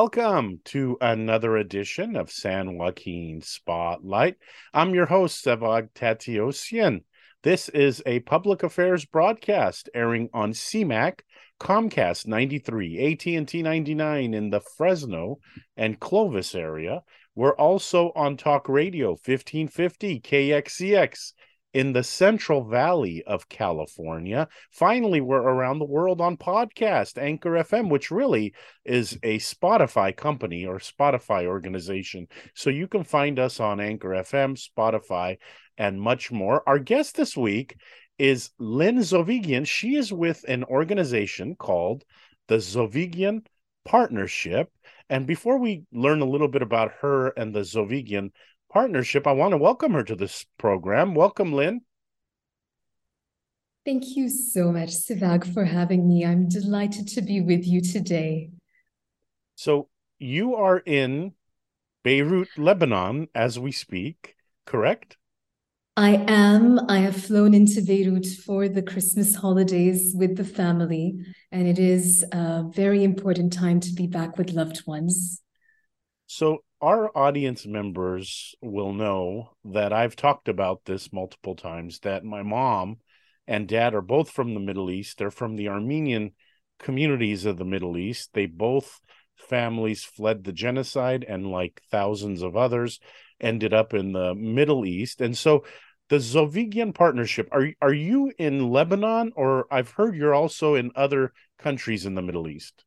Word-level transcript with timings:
Welcome 0.00 0.60
to 0.66 0.96
another 1.00 1.56
edition 1.56 2.14
of 2.14 2.30
San 2.30 2.78
Joaquin 2.78 3.42
Spotlight. 3.42 4.36
I'm 4.72 4.94
your 4.94 5.06
host, 5.06 5.44
Sevag 5.44 5.90
Tateosian. 5.92 7.02
This 7.42 7.68
is 7.70 8.00
a 8.06 8.20
public 8.20 8.62
affairs 8.62 9.04
broadcast 9.04 9.90
airing 9.92 10.28
on 10.32 10.52
CMAC, 10.52 11.22
Comcast 11.58 12.28
93, 12.28 13.12
AT&T 13.12 13.60
99 13.60 14.34
in 14.34 14.50
the 14.50 14.60
Fresno 14.60 15.40
and 15.76 15.98
Clovis 15.98 16.54
area. 16.54 17.02
We're 17.34 17.56
also 17.56 18.12
on 18.14 18.36
Talk 18.36 18.68
Radio 18.68 19.08
1550 19.08 20.20
KXEX 20.20 21.32
in 21.74 21.92
the 21.92 22.02
Central 22.02 22.64
Valley 22.64 23.22
of 23.26 23.48
California. 23.48 24.48
Finally, 24.70 25.20
we're 25.20 25.40
around 25.40 25.78
the 25.78 25.84
world 25.84 26.20
on 26.20 26.36
podcast, 26.36 27.18
Anchor 27.18 27.52
FM, 27.52 27.90
which 27.90 28.10
really 28.10 28.54
is 28.84 29.18
a 29.22 29.38
Spotify 29.38 30.16
company 30.16 30.64
or 30.64 30.78
Spotify 30.78 31.46
organization. 31.46 32.26
So 32.54 32.70
you 32.70 32.88
can 32.88 33.04
find 33.04 33.38
us 33.38 33.60
on 33.60 33.80
Anchor 33.80 34.10
FM, 34.10 34.56
Spotify, 34.56 35.36
and 35.76 36.00
much 36.00 36.32
more. 36.32 36.62
Our 36.66 36.78
guest 36.78 37.16
this 37.16 37.36
week 37.36 37.76
is 38.18 38.50
Lynn 38.58 38.98
Zovighian. 38.98 39.66
She 39.66 39.94
is 39.94 40.12
with 40.12 40.44
an 40.48 40.64
organization 40.64 41.54
called 41.54 42.04
the 42.48 42.56
Zovighian 42.56 43.44
Partnership. 43.84 44.70
And 45.08 45.26
before 45.26 45.58
we 45.58 45.84
learn 45.92 46.20
a 46.20 46.28
little 46.28 46.48
bit 46.48 46.62
about 46.62 46.92
her 47.00 47.28
and 47.28 47.54
the 47.54 47.60
Zovighian 47.60 48.30
partnership. 48.70 49.26
I 49.26 49.32
want 49.32 49.52
to 49.52 49.58
welcome 49.58 49.92
her 49.92 50.04
to 50.04 50.14
this 50.14 50.46
program. 50.58 51.14
Welcome, 51.14 51.52
Lynn. 51.52 51.82
Thank 53.84 54.16
you 54.16 54.28
so 54.28 54.70
much, 54.70 54.90
Sevag, 54.90 55.52
for 55.52 55.64
having 55.64 56.06
me. 56.06 56.24
I'm 56.24 56.48
delighted 56.48 57.08
to 57.08 57.22
be 57.22 57.40
with 57.40 57.66
you 57.66 57.80
today. 57.80 58.50
So, 59.54 59.88
you 60.18 60.56
are 60.56 60.78
in 60.78 61.32
Beirut, 62.04 62.48
Lebanon, 62.56 63.28
as 63.34 63.58
we 63.58 63.72
speak, 63.72 64.34
correct? 64.66 65.16
I 65.96 66.24
am. 66.28 66.78
I 66.88 66.98
have 66.98 67.16
flown 67.16 67.54
into 67.54 67.80
Beirut 67.82 68.26
for 68.26 68.68
the 68.68 68.82
Christmas 68.82 69.34
holidays 69.34 70.14
with 70.14 70.36
the 70.36 70.44
family, 70.44 71.18
and 71.50 71.66
it 71.66 71.78
is 71.78 72.24
a 72.30 72.64
very 72.68 73.02
important 73.02 73.52
time 73.52 73.80
to 73.80 73.92
be 73.92 74.06
back 74.06 74.38
with 74.38 74.52
loved 74.52 74.86
ones. 74.86 75.42
So, 76.28 76.58
our 76.80 77.16
audience 77.16 77.66
members 77.66 78.54
will 78.60 78.92
know 78.92 79.50
that 79.64 79.92
I've 79.92 80.16
talked 80.16 80.48
about 80.48 80.84
this 80.84 81.12
multiple 81.12 81.56
times 81.56 82.00
that 82.00 82.24
my 82.24 82.42
mom 82.42 82.98
and 83.46 83.66
dad 83.66 83.94
are 83.94 84.02
both 84.02 84.30
from 84.30 84.54
the 84.54 84.60
Middle 84.60 84.90
East. 84.90 85.18
They're 85.18 85.30
from 85.30 85.56
the 85.56 85.68
Armenian 85.68 86.32
communities 86.78 87.44
of 87.44 87.56
the 87.56 87.64
Middle 87.64 87.96
East. 87.96 88.30
They 88.32 88.46
both 88.46 89.00
families 89.36 90.04
fled 90.04 90.44
the 90.44 90.52
genocide 90.52 91.24
and 91.26 91.50
like 91.50 91.82
thousands 91.90 92.42
of 92.42 92.56
others 92.56 93.00
ended 93.40 93.72
up 93.72 93.94
in 93.94 94.12
the 94.12 94.34
Middle 94.34 94.86
East. 94.86 95.20
And 95.20 95.36
so 95.36 95.64
the 96.08 96.16
Zovighian 96.16 96.94
partnership 96.94 97.48
are 97.52 97.68
are 97.82 97.92
you 97.92 98.32
in 98.38 98.70
Lebanon 98.70 99.32
or 99.36 99.66
I've 99.70 99.90
heard 99.90 100.16
you're 100.16 100.34
also 100.34 100.74
in 100.74 100.92
other 100.94 101.32
countries 101.58 102.06
in 102.06 102.14
the 102.14 102.22
Middle 102.22 102.48
East? 102.48 102.84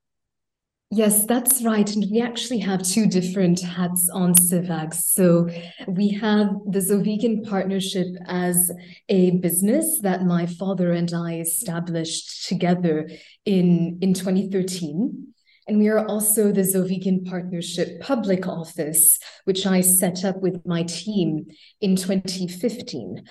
Yes, 0.93 1.25
that's 1.25 1.63
right. 1.63 1.89
And 1.95 2.05
we 2.11 2.19
actually 2.19 2.59
have 2.59 2.83
two 2.83 3.07
different 3.07 3.61
hats 3.61 4.09
on 4.09 4.33
Civax. 4.33 4.95
So 4.95 5.47
we 5.87 6.09
have 6.09 6.49
the 6.69 6.79
Zovighian 6.79 7.47
partnership 7.47 8.07
as 8.27 8.69
a 9.07 9.31
business 9.37 10.01
that 10.01 10.25
my 10.25 10.45
father 10.45 10.91
and 10.91 11.13
I 11.13 11.39
established 11.39 12.45
together 12.49 13.09
in, 13.45 13.99
in 14.01 14.13
2013. 14.13 15.33
And 15.65 15.79
we 15.79 15.87
are 15.87 16.05
also 16.05 16.51
the 16.51 16.61
Zovighian 16.61 17.25
Partnership 17.25 18.01
Public 18.01 18.45
Office, 18.45 19.17
which 19.45 19.65
I 19.65 19.79
set 19.79 20.25
up 20.25 20.41
with 20.41 20.65
my 20.65 20.83
team 20.83 21.45
in 21.79 21.95
2015. 21.95 23.23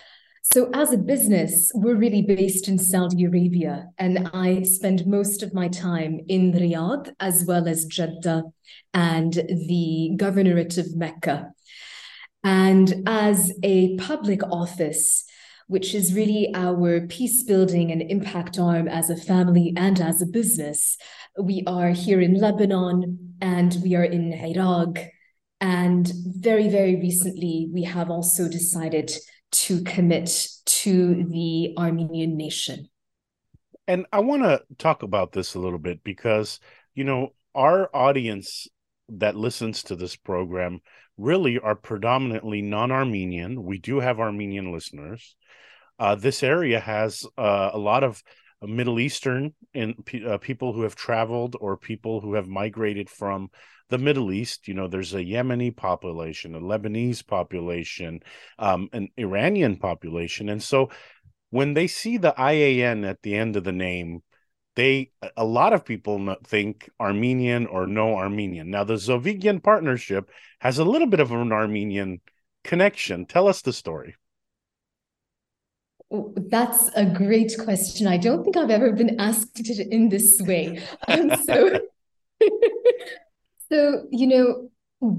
So, 0.43 0.71
as 0.73 0.93
a 0.93 0.99
business, 0.99 1.71
we're 1.75 1.97
really 1.97 2.23
based 2.23 2.67
in 2.67 2.79
Saudi 2.79 3.25
Arabia, 3.25 3.89
and 3.99 4.31
I 4.33 4.63
spend 4.63 5.07
most 5.07 5.43
of 5.43 5.53
my 5.53 5.69
time 5.69 6.21
in 6.29 6.53
Riyadh 6.53 7.13
as 7.21 7.45
well 7.47 7.69
as 7.69 7.85
Jeddah 7.85 8.45
and 8.95 9.33
the 9.35 10.13
Governorate 10.17 10.79
of 10.79 10.97
Mecca. 10.97 11.53
And 12.43 13.03
as 13.07 13.53
a 13.63 13.97
public 13.99 14.43
office, 14.51 15.25
which 15.67 15.95
is 15.95 16.15
really 16.15 16.51
our 16.55 17.07
peace 17.07 17.45
building 17.45 17.93
and 17.93 18.03
impact 18.03 18.59
arm 18.59 18.89
as 18.89 19.11
a 19.11 19.17
family 19.17 19.75
and 19.77 20.01
as 20.01 20.23
a 20.23 20.27
business, 20.27 20.97
we 21.41 21.63
are 21.67 21.91
here 21.91 22.21
in 22.21 22.35
Lebanon 22.35 23.37
and 23.41 23.77
we 23.85 23.95
are 23.95 24.05
in 24.05 24.33
Iraq. 24.33 24.99
And 25.61 26.11
very, 26.25 26.69
very 26.71 26.97
recently, 26.97 27.69
we 27.73 27.85
have 27.85 28.11
also 28.11 28.49
decided 28.49 29.13
to 29.53 29.83
commit 29.83 30.49
to 30.65 31.25
the 31.25 31.75
Armenian 31.77 32.37
nation. 32.37 32.89
And 33.87 34.07
I 34.13 34.21
want 34.21 34.43
to 34.43 34.63
talk 34.79 35.03
about 35.03 35.33
this 35.33 35.55
a 35.55 35.59
little 35.59 35.79
bit 35.79 36.05
because, 36.05 36.61
you 36.95 37.05
know, 37.05 37.35
our 37.55 37.91
audience 37.95 38.69
that 39.09 39.35
listens 39.35 39.83
to 39.85 39.97
this 39.97 40.15
program 40.15 40.81
really 41.17 41.59
are 41.59 41.75
predominantly 41.75 42.63
non 42.63 42.93
Armenian. 42.93 43.65
We 43.65 43.79
do 43.79 44.01
have 44.01 44.21
Armenian 44.21 44.73
listeners. 44.73 45.37
Uh, 45.99 46.15
this 46.15 46.43
area 46.43 46.81
has 46.81 47.27
uh, 47.37 47.71
a 47.73 47.79
lot 47.79 48.05
of 48.05 48.23
Middle 48.67 49.01
Eastern 49.01 49.55
and 49.75 49.95
uh, 50.27 50.39
people 50.39 50.73
who 50.73 50.83
have 50.83 50.95
traveled 50.95 51.57
or 51.61 51.77
people 51.77 52.21
who 52.21 52.35
have 52.35 52.49
migrated 52.49 53.09
from 53.09 53.51
the 53.89 53.99
Middle 53.99 54.33
East, 54.33 54.69
you 54.69 54.75
know, 54.75 54.87
there's 54.87 55.15
a 55.15 55.25
Yemeni 55.25 55.75
population, 55.75 56.55
a 56.55 56.61
Lebanese 56.61 57.27
population, 57.27 58.21
um, 58.59 58.89
an 58.93 59.09
Iranian 59.17 59.77
population. 59.77 60.49
And 60.49 60.63
so 60.63 60.91
when 61.51 61.75
they 61.75 61.87
see 61.87 62.17
the 62.17 62.35
IAN 62.39 63.05
at 63.05 63.23
the 63.23 63.35
end 63.35 63.57
of 63.57 63.65
the 63.65 63.73
name, 63.73 64.23
they 64.77 65.11
a 65.37 65.45
lot 65.45 65.73
of 65.73 65.85
people 65.85 66.37
think 66.45 66.89
Armenian 67.01 67.67
or 67.67 67.87
no 67.87 68.17
Armenian. 68.17 68.71
Now 68.71 68.85
the 68.85 68.95
Zovighian 68.95 69.63
partnership 69.63 70.31
has 70.61 70.79
a 70.79 70.85
little 70.85 71.09
bit 71.09 71.21
of 71.21 71.33
an 71.33 71.53
Armenian 71.53 72.21
connection. 72.63 73.27
Tell 73.27 73.49
us 73.49 73.63
the 73.63 73.73
story. 73.73 74.15
That's 76.11 76.91
a 76.97 77.07
great 77.07 77.57
question. 77.63 78.07
I 78.07 78.17
don't 78.17 78.43
think 78.43 78.57
I've 78.57 78.71
ever 78.71 78.93
been 78.93 79.21
asked 79.21 79.61
it 79.61 79.89
in 79.93 80.09
this 80.09 80.41
way. 80.43 80.83
Um, 81.09 81.31
so 81.45 81.81
So, 83.71 84.07
you 84.11 84.27
know, 84.27 84.71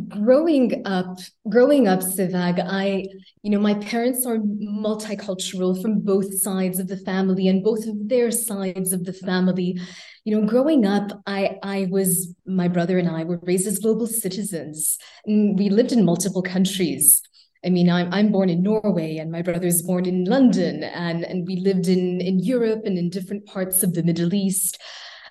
growing 0.10 0.86
up 0.86 1.18
growing 1.50 1.88
up 1.88 2.02
Sevag 2.02 2.64
i 2.70 3.04
you 3.42 3.50
know 3.50 3.60
my 3.60 3.74
parents 3.74 4.28
are 4.28 4.38
multicultural 4.38 5.82
from 5.82 6.02
both 6.02 6.40
sides 6.40 6.78
of 6.78 6.88
the 6.88 6.98
family 6.98 7.48
and 7.48 7.64
both 7.64 7.88
of 7.88 7.96
their 8.08 8.30
sides 8.30 8.94
of 8.94 9.06
the 9.06 9.14
family 9.14 9.80
you 10.24 10.40
know 10.40 10.46
growing 10.46 10.86
up 10.86 11.24
i 11.26 11.58
i 11.64 11.88
was 11.90 12.36
my 12.46 12.68
brother 12.68 13.00
and 13.00 13.10
i 13.10 13.24
were 13.24 13.40
raised 13.42 13.66
as 13.66 13.80
global 13.80 14.06
citizens 14.06 15.00
and 15.26 15.58
we 15.58 15.68
lived 15.70 15.92
in 15.92 16.06
multiple 16.06 16.44
countries 16.44 17.20
I 17.64 17.70
mean, 17.70 17.90
I'm 17.90 18.12
I'm 18.14 18.32
born 18.32 18.50
in 18.50 18.64
Norway, 18.64 19.18
and 19.18 19.32
my 19.32 19.42
brother's 19.42 19.82
born 19.84 20.06
in 20.06 20.26
London, 20.26 20.84
and 20.84 21.24
and 21.24 21.46
we 21.46 21.58
lived 21.58 21.88
in 21.88 22.20
in 22.22 22.40
Europe 22.40 22.82
and 22.86 22.98
in 22.98 23.10
different 23.10 23.46
parts 23.46 23.84
of 23.84 23.94
the 23.94 24.04
Middle 24.04 24.34
East. 24.34 24.80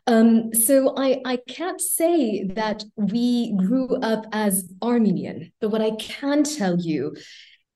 Um, 0.06 0.53
so 0.55 0.94
I, 0.97 1.21
I 1.25 1.38
can't 1.47 1.81
say 1.81 2.44
that 2.55 2.82
we 2.97 3.55
grew 3.56 3.97
up 3.97 4.27
as 4.32 4.73
Armenian, 4.82 5.53
but 5.61 5.69
what 5.69 5.82
I 5.82 5.93
can 5.97 6.43
tell 6.43 6.81
you 6.81 7.15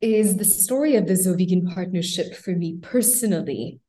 is 0.00 0.36
the 0.36 0.44
story 0.44 0.96
of 0.96 1.06
the 1.06 1.14
Zovighian 1.14 1.72
partnership 1.72 2.34
for 2.34 2.50
me 2.50 2.78
personally 2.82 3.80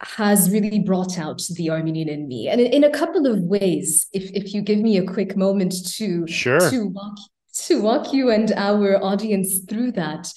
has 0.00 0.50
really 0.50 0.78
brought 0.78 1.18
out 1.18 1.42
the 1.56 1.70
Armenian 1.70 2.08
in 2.08 2.28
me. 2.28 2.48
And 2.48 2.60
in, 2.60 2.72
in, 2.72 2.84
a 2.84 2.90
couple 2.90 3.26
of 3.26 3.40
ways, 3.40 4.06
if, 4.12 4.30
if 4.32 4.54
you 4.54 4.62
give 4.62 4.78
me 4.78 4.96
a 4.96 5.04
quick 5.04 5.36
moment 5.36 5.74
to, 5.96 6.26
sure. 6.26 6.70
to, 6.70 6.86
walk, 6.86 7.18
to 7.66 7.80
walk 7.80 8.12
you 8.12 8.30
and 8.30 8.52
our 8.52 9.02
audience 9.02 9.60
through 9.68 9.92
that, 9.92 10.32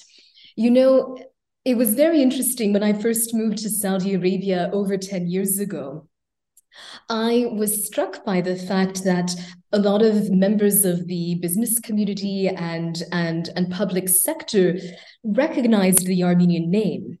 you 0.56 0.70
know, 0.70 1.18
it 1.64 1.76
was 1.76 1.94
very 1.94 2.20
interesting 2.20 2.72
when 2.72 2.82
I 2.82 2.92
first 2.92 3.34
moved 3.34 3.58
to 3.58 3.70
Saudi 3.70 4.14
Arabia 4.14 4.70
over 4.72 4.96
10 4.96 5.28
years 5.28 5.58
ago. 5.58 6.08
I 7.08 7.46
was 7.52 7.86
struck 7.86 8.24
by 8.24 8.40
the 8.40 8.56
fact 8.56 9.04
that 9.04 9.34
a 9.72 9.78
lot 9.78 10.02
of 10.02 10.30
members 10.30 10.84
of 10.84 11.06
the 11.06 11.36
business 11.36 11.78
community 11.78 12.48
and, 12.48 13.02
and, 13.12 13.50
and 13.54 13.70
public 13.70 14.08
sector 14.08 14.78
recognized 15.22 16.06
the 16.06 16.24
Armenian 16.24 16.70
name. 16.70 17.18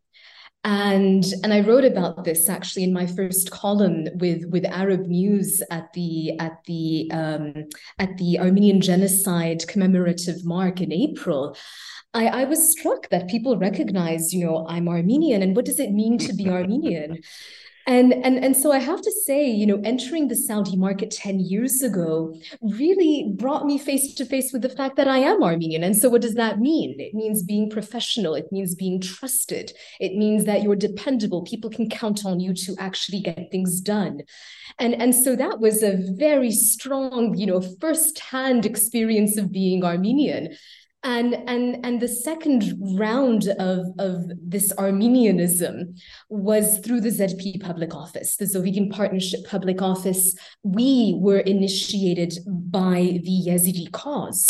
And, 0.64 1.24
and 1.42 1.52
I 1.52 1.60
wrote 1.60 1.84
about 1.84 2.24
this 2.24 2.48
actually 2.48 2.84
in 2.84 2.92
my 2.92 3.06
first 3.06 3.50
column 3.50 4.06
with, 4.14 4.44
with 4.46 4.64
Arab 4.64 5.06
News 5.06 5.60
at 5.72 5.92
the 5.92 6.38
at 6.38 6.62
the 6.66 7.10
um, 7.12 7.64
at 7.98 8.16
the 8.16 8.38
Armenian 8.38 8.80
genocide 8.80 9.66
commemorative 9.66 10.44
mark 10.44 10.80
in 10.80 10.92
April. 10.92 11.56
I, 12.14 12.26
I 12.26 12.44
was 12.44 12.70
struck 12.70 13.08
that 13.08 13.28
people 13.28 13.56
recognize, 13.56 14.32
you 14.32 14.44
know, 14.44 14.66
I'm 14.68 14.88
Armenian, 14.88 15.42
and 15.42 15.56
what 15.56 15.64
does 15.64 15.80
it 15.80 15.90
mean 15.90 16.18
to 16.18 16.32
be 16.32 16.48
Armenian? 16.48 17.22
And, 17.86 18.12
and 18.12 18.38
and 18.44 18.56
so 18.56 18.70
I 18.70 18.78
have 18.78 19.02
to 19.02 19.10
say, 19.10 19.50
you 19.50 19.66
know, 19.66 19.80
entering 19.84 20.28
the 20.28 20.36
Saudi 20.36 20.76
market 20.76 21.10
10 21.10 21.40
years 21.40 21.82
ago 21.82 22.34
really 22.60 23.32
brought 23.36 23.66
me 23.66 23.76
face 23.78 24.14
to 24.14 24.24
face 24.24 24.52
with 24.52 24.62
the 24.62 24.68
fact 24.68 24.96
that 24.96 25.08
I 25.08 25.18
am 25.18 25.42
Armenian. 25.42 25.82
And 25.82 25.96
so 25.96 26.08
what 26.08 26.22
does 26.22 26.34
that 26.34 26.60
mean? 26.60 27.00
It 27.00 27.14
means 27.14 27.42
being 27.42 27.68
professional, 27.68 28.34
it 28.34 28.52
means 28.52 28.74
being 28.74 29.00
trusted, 29.00 29.72
it 29.98 30.14
means 30.14 30.44
that 30.44 30.62
you're 30.62 30.76
dependable. 30.76 31.42
People 31.42 31.70
can 31.70 31.88
count 31.88 32.24
on 32.24 32.38
you 32.38 32.54
to 32.54 32.76
actually 32.78 33.20
get 33.20 33.50
things 33.50 33.80
done. 33.80 34.22
And, 34.78 34.94
and 34.94 35.14
so 35.14 35.34
that 35.36 35.60
was 35.60 35.82
a 35.82 35.98
very 36.16 36.50
strong, 36.50 37.36
you 37.36 37.46
know, 37.46 37.60
first-hand 37.80 38.64
experience 38.64 39.36
of 39.36 39.52
being 39.52 39.84
Armenian 39.84 40.56
and 41.04 41.34
and 41.48 41.84
and 41.84 42.00
the 42.00 42.08
second 42.08 42.74
round 42.98 43.48
of 43.58 43.86
of 43.98 44.24
this 44.40 44.72
armenianism 44.78 45.94
was 46.28 46.78
through 46.78 47.00
the 47.00 47.08
zp 47.08 47.60
public 47.60 47.94
office 47.94 48.36
the 48.36 48.44
Zovighian 48.44 48.90
partnership 48.90 49.40
public 49.48 49.82
office 49.82 50.34
we 50.62 51.16
were 51.18 51.40
initiated 51.40 52.38
by 52.46 53.20
the 53.24 53.44
yazidi 53.48 53.90
cause 53.90 54.46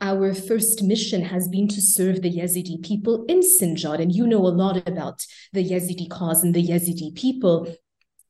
our 0.00 0.34
first 0.34 0.82
mission 0.82 1.22
has 1.22 1.48
been 1.48 1.68
to 1.68 1.80
serve 1.80 2.20
the 2.20 2.30
Yazidi 2.30 2.82
people 2.84 3.24
in 3.28 3.40
Sinjar. 3.40 3.98
And 3.98 4.14
you 4.14 4.26
know 4.26 4.46
a 4.46 4.48
lot 4.48 4.86
about 4.86 5.24
the 5.52 5.64
Yazidi 5.66 6.08
cause 6.10 6.42
and 6.44 6.54
the 6.54 6.66
Yazidi 6.66 7.14
people. 7.14 7.74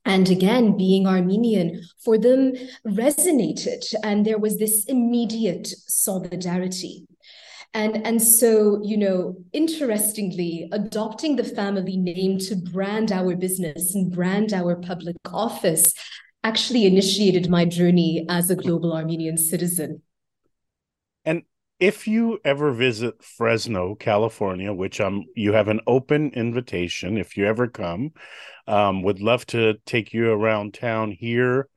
And 0.05 0.29
again, 0.29 0.77
being 0.77 1.05
Armenian 1.05 1.83
for 2.05 2.17
them 2.17 2.53
resonated. 2.85 3.93
And 4.01 4.25
there 4.25 4.37
was 4.37 4.57
this 4.57 4.85
immediate 4.85 5.67
solidarity. 5.67 7.05
And, 7.73 8.05
and 8.05 8.21
so, 8.21 8.81
you 8.83 8.97
know, 8.97 9.35
interestingly, 9.53 10.67
adopting 10.71 11.35
the 11.35 11.43
family 11.43 11.97
name 11.97 12.39
to 12.39 12.55
brand 12.55 13.11
our 13.11 13.35
business 13.35 13.93
and 13.93 14.11
brand 14.11 14.53
our 14.53 14.75
public 14.75 15.15
office 15.31 15.93
actually 16.43 16.85
initiated 16.85 17.49
my 17.49 17.65
journey 17.65 18.25
as 18.29 18.49
a 18.49 18.55
global 18.55 18.93
Armenian 18.93 19.37
citizen. 19.37 20.01
And 21.25 21.43
if 21.79 22.07
you 22.07 22.39
ever 22.43 22.71
visit 22.71 23.21
Fresno, 23.23 23.95
California, 23.95 24.73
which 24.73 24.99
I'm, 24.99 25.25
you 25.35 25.53
have 25.53 25.67
an 25.67 25.81
open 25.85 26.31
invitation 26.31 27.17
if 27.17 27.37
you 27.37 27.45
ever 27.45 27.67
come, 27.67 28.11
um, 28.65 29.03
would 29.03 29.19
love 29.19 29.45
to 29.47 29.75
take 29.85 30.13
you 30.13 30.31
around 30.31 30.73
town 30.73 31.11
here 31.11 31.67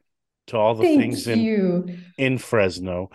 to 0.46 0.56
all 0.56 0.74
the 0.74 0.84
Thank 0.84 1.00
things 1.00 1.26
you. 1.26 1.84
in 1.86 2.04
in 2.18 2.38
Fresno 2.38 3.10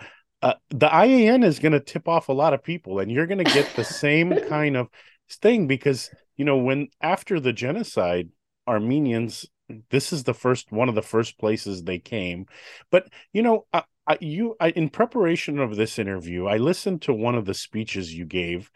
uh, 0.46 0.54
the 0.70 0.86
IAN 0.86 1.42
is 1.42 1.58
going 1.58 1.72
to 1.72 1.80
tip 1.80 2.06
off 2.06 2.28
a 2.28 2.32
lot 2.32 2.54
of 2.54 2.62
people, 2.62 3.00
and 3.00 3.10
you're 3.10 3.26
going 3.26 3.44
to 3.44 3.52
get 3.52 3.74
the 3.74 3.82
same 3.82 4.32
kind 4.48 4.76
of 4.76 4.88
thing 5.28 5.66
because 5.66 6.08
you 6.36 6.44
know 6.44 6.56
when 6.56 6.86
after 7.00 7.40
the 7.40 7.52
genocide, 7.52 8.28
Armenians 8.68 9.44
this 9.90 10.12
is 10.12 10.22
the 10.22 10.34
first 10.34 10.70
one 10.70 10.88
of 10.88 10.94
the 10.94 11.02
first 11.02 11.36
places 11.38 11.82
they 11.82 11.98
came, 11.98 12.46
but 12.90 13.08
you 13.32 13.42
know. 13.42 13.66
I, 13.72 13.82
I, 14.08 14.18
you 14.20 14.54
I, 14.60 14.68
in 14.68 14.88
preparation 14.88 15.58
of 15.58 15.74
this 15.74 15.98
interview, 15.98 16.46
I 16.46 16.58
listened 16.58 17.02
to 17.02 17.12
one 17.12 17.34
of 17.34 17.44
the 17.44 17.54
speeches 17.54 18.14
you 18.14 18.24
gave, 18.24 18.70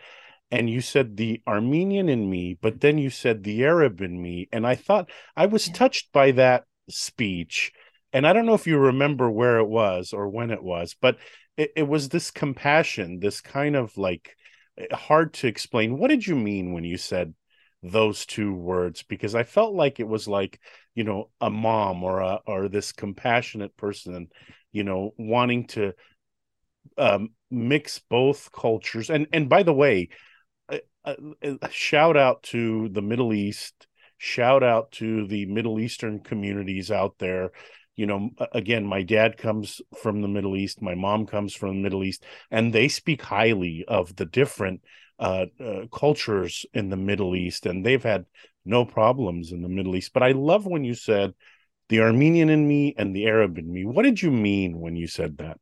and 0.50 0.68
you 0.68 0.80
said 0.80 1.16
the 1.16 1.40
Armenian 1.46 2.08
in 2.08 2.28
me, 2.28 2.58
but 2.60 2.80
then 2.80 2.98
you 2.98 3.10
said 3.10 3.44
the 3.44 3.64
Arab 3.64 4.00
in 4.00 4.20
me, 4.20 4.48
and 4.50 4.66
I 4.66 4.74
thought 4.74 5.08
I 5.36 5.46
was 5.46 5.68
yeah. 5.68 5.74
touched 5.74 6.12
by 6.12 6.32
that 6.32 6.64
speech. 6.88 7.70
And 8.12 8.26
I 8.26 8.32
don't 8.32 8.44
know 8.44 8.54
if 8.54 8.66
you 8.66 8.76
remember 8.76 9.30
where 9.30 9.58
it 9.58 9.68
was 9.68 10.12
or 10.12 10.28
when 10.28 10.50
it 10.50 10.64
was, 10.64 10.96
but 11.00 11.16
it, 11.56 11.72
it 11.76 11.88
was 11.88 12.08
this 12.08 12.30
compassion, 12.30 13.20
this 13.20 13.40
kind 13.40 13.76
of 13.76 13.96
like 13.96 14.36
eh, 14.78 14.94
hard 14.94 15.34
to 15.34 15.46
explain. 15.46 15.98
What 15.98 16.08
did 16.08 16.26
you 16.26 16.36
mean 16.36 16.72
when 16.72 16.84
you 16.84 16.96
said 16.96 17.34
those 17.82 18.26
two 18.26 18.54
words? 18.54 19.02
Because 19.02 19.34
I 19.34 19.42
felt 19.42 19.74
like 19.74 20.00
it 20.00 20.08
was 20.08 20.28
like, 20.28 20.60
you 20.94 21.04
know, 21.04 21.30
a 21.40 21.50
mom 21.50 22.02
or 22.02 22.20
a 22.20 22.40
or 22.46 22.68
this 22.68 22.92
compassionate 22.92 23.76
person, 23.76 24.28
you 24.72 24.84
know, 24.84 25.14
wanting 25.18 25.66
to 25.68 25.92
um, 26.98 27.30
mix 27.50 27.98
both 27.98 28.50
cultures. 28.52 29.10
And 29.10 29.26
and 29.32 29.48
by 29.48 29.62
the 29.62 29.74
way, 29.74 30.08
a, 30.68 30.80
a, 31.04 31.16
a 31.62 31.70
shout 31.70 32.16
out 32.16 32.42
to 32.44 32.88
the 32.88 33.02
Middle 33.02 33.32
East 33.32 33.86
shout 34.22 34.62
out 34.62 34.92
to 34.92 35.26
the 35.28 35.46
middle 35.46 35.80
eastern 35.80 36.20
communities 36.20 36.90
out 36.90 37.14
there 37.18 37.52
you 37.96 38.06
know 38.06 38.30
again 38.52 38.86
my 38.86 39.02
dad 39.02 39.36
comes 39.36 39.80
from 40.00 40.22
the 40.22 40.28
middle 40.28 40.56
east 40.56 40.80
my 40.80 40.94
mom 40.94 41.26
comes 41.26 41.54
from 41.54 41.70
the 41.70 41.82
middle 41.82 42.04
east 42.04 42.24
and 42.50 42.72
they 42.72 42.88
speak 42.88 43.20
highly 43.20 43.84
of 43.86 44.14
the 44.16 44.24
different 44.24 44.80
uh, 45.18 45.46
uh, 45.62 45.86
cultures 45.92 46.64
in 46.72 46.88
the 46.88 46.96
middle 46.96 47.36
east 47.36 47.66
and 47.66 47.84
they've 47.84 48.02
had 48.02 48.24
no 48.64 48.84
problems 48.84 49.52
in 49.52 49.62
the 49.62 49.68
middle 49.68 49.94
east. 49.96 50.12
But 50.12 50.22
i 50.22 50.32
love 50.32 50.66
when 50.66 50.84
you 50.84 50.94
said 50.94 51.34
the 51.88 52.00
armenian 52.00 52.48
in 52.48 52.66
me 52.66 52.94
and 52.96 53.14
the 53.14 53.26
arab 53.26 53.58
in 53.58 53.70
me. 53.70 53.84
What 53.84 54.04
did 54.04 54.22
you 54.22 54.30
mean 54.30 54.80
when 54.80 54.96
you 54.96 55.06
said 55.06 55.38
that? 55.38 55.58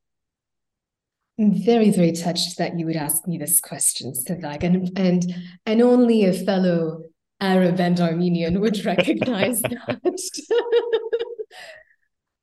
I'm 1.40 1.54
very, 1.54 1.90
very 1.90 2.12
touched 2.12 2.58
that 2.58 2.78
you 2.78 2.86
would 2.86 2.96
ask 2.96 3.26
me 3.26 3.38
this 3.38 3.60
question, 3.60 4.12
Sevag, 4.12 4.64
and 4.64 4.98
and 4.98 5.34
and 5.66 5.80
only 5.82 6.24
a 6.24 6.32
fellow 6.32 7.04
Arab 7.40 7.78
and 7.80 8.00
Armenian 8.00 8.60
would 8.60 8.84
recognize 8.92 9.62
that. 9.62 10.00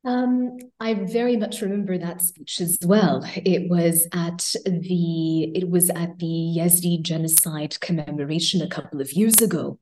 Um, 0.06 0.60
I 0.80 0.94
very 0.94 1.36
much 1.36 1.62
remember 1.62 1.98
that 1.98 2.22
speech 2.22 2.62
as 2.62 2.78
well. 2.86 3.25
It 3.38 3.69
was 3.72 4.07
at 4.13 4.54
the 4.63 5.44
it 5.56 5.68
was 5.68 5.90
at 5.90 6.19
the 6.19 6.56
Yazidi 6.57 7.02
genocide 7.02 7.80
commemoration 7.80 8.62
a 8.62 8.69
couple 8.69 9.02
of 9.02 9.12
years 9.13 9.42
ago, 9.42 9.80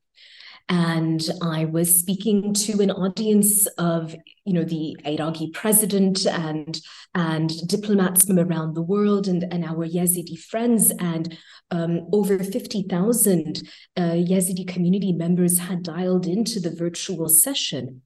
and 0.69 1.21
I 1.41 1.65
was 1.65 1.99
speaking 1.99 2.53
to 2.53 2.79
an 2.81 2.89
audience 2.89 3.67
of 3.77 4.15
you 4.45 4.53
know 4.53 4.63
the 4.63 4.95
Iraqi 5.05 5.51
president 5.51 6.25
and 6.25 6.79
and 7.13 7.51
diplomats 7.67 8.23
from 8.23 8.39
around 8.39 8.75
the 8.75 8.81
world 8.81 9.27
and 9.27 9.43
and 9.51 9.65
our 9.65 9.85
Yazidi 9.85 10.39
friends 10.39 10.89
and 10.99 11.37
um, 11.69 12.07
over 12.13 12.39
fifty 12.39 12.83
thousand 12.83 13.61
uh, 13.97 14.13
Yazidi 14.13 14.65
community 14.65 15.11
members 15.11 15.59
had 15.59 15.83
dialed 15.83 16.27
into 16.27 16.61
the 16.61 16.73
virtual 16.73 17.27
session. 17.27 18.03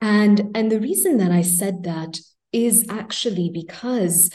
And, 0.00 0.50
and 0.54 0.70
the 0.70 0.80
reason 0.80 1.18
that 1.18 1.30
I 1.30 1.42
said 1.42 1.84
that 1.84 2.18
is 2.52 2.86
actually 2.88 3.50
because 3.52 4.30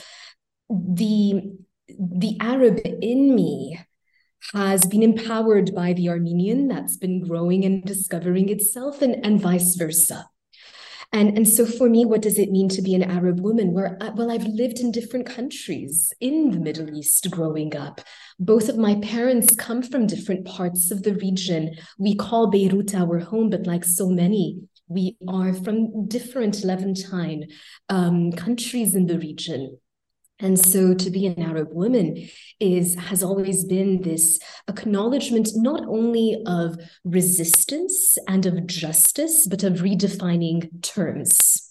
the, 0.69 1.53
the 1.87 2.37
Arab 2.39 2.79
in 2.83 3.35
me 3.35 3.79
has 4.53 4.85
been 4.85 5.03
empowered 5.03 5.73
by 5.75 5.93
the 5.93 6.09
Armenian 6.09 6.67
that's 6.67 6.97
been 6.97 7.21
growing 7.21 7.63
and 7.63 7.83
discovering 7.83 8.49
itself, 8.49 9.01
and, 9.01 9.23
and 9.25 9.39
vice 9.39 9.75
versa. 9.75 10.27
And, 11.13 11.37
and 11.37 11.47
so 11.47 11.65
for 11.65 11.89
me, 11.89 12.05
what 12.05 12.21
does 12.21 12.39
it 12.39 12.51
mean 12.51 12.69
to 12.69 12.81
be 12.81 12.95
an 12.95 13.03
Arab 13.03 13.41
woman? 13.41 13.73
Where 13.73 13.97
uh, 14.01 14.11
well, 14.15 14.31
I've 14.31 14.45
lived 14.45 14.79
in 14.79 14.91
different 14.91 15.25
countries 15.25 16.13
in 16.21 16.51
the 16.51 16.59
Middle 16.59 16.89
East 16.97 17.29
growing 17.29 17.75
up. 17.75 18.01
Both 18.39 18.69
of 18.69 18.77
my 18.77 18.95
parents 18.95 19.53
come 19.55 19.83
from 19.83 20.07
different 20.07 20.45
parts 20.45 20.89
of 20.89 21.03
the 21.03 21.15
region. 21.15 21.75
We 21.99 22.15
call 22.15 22.49
Beirut 22.49 22.95
our 22.95 23.19
home, 23.19 23.49
but 23.49 23.67
like 23.67 23.83
so 23.83 24.07
many, 24.07 24.61
we 24.91 25.17
are 25.27 25.53
from 25.53 26.07
different 26.07 26.63
Levantine 26.63 27.47
um, 27.89 28.31
countries 28.33 28.95
in 28.95 29.07
the 29.07 29.17
region. 29.17 29.77
And 30.39 30.59
so 30.59 30.95
to 30.95 31.09
be 31.11 31.27
an 31.27 31.39
Arab 31.39 31.69
woman 31.71 32.27
is 32.59 32.95
has 32.95 33.21
always 33.23 33.63
been 33.63 34.01
this 34.01 34.39
acknowledgement 34.67 35.49
not 35.55 35.81
only 35.87 36.41
of 36.47 36.77
resistance 37.05 38.17
and 38.27 38.45
of 38.47 38.65
justice, 38.65 39.45
but 39.45 39.63
of 39.63 39.73
redefining 39.81 40.81
terms 40.81 41.70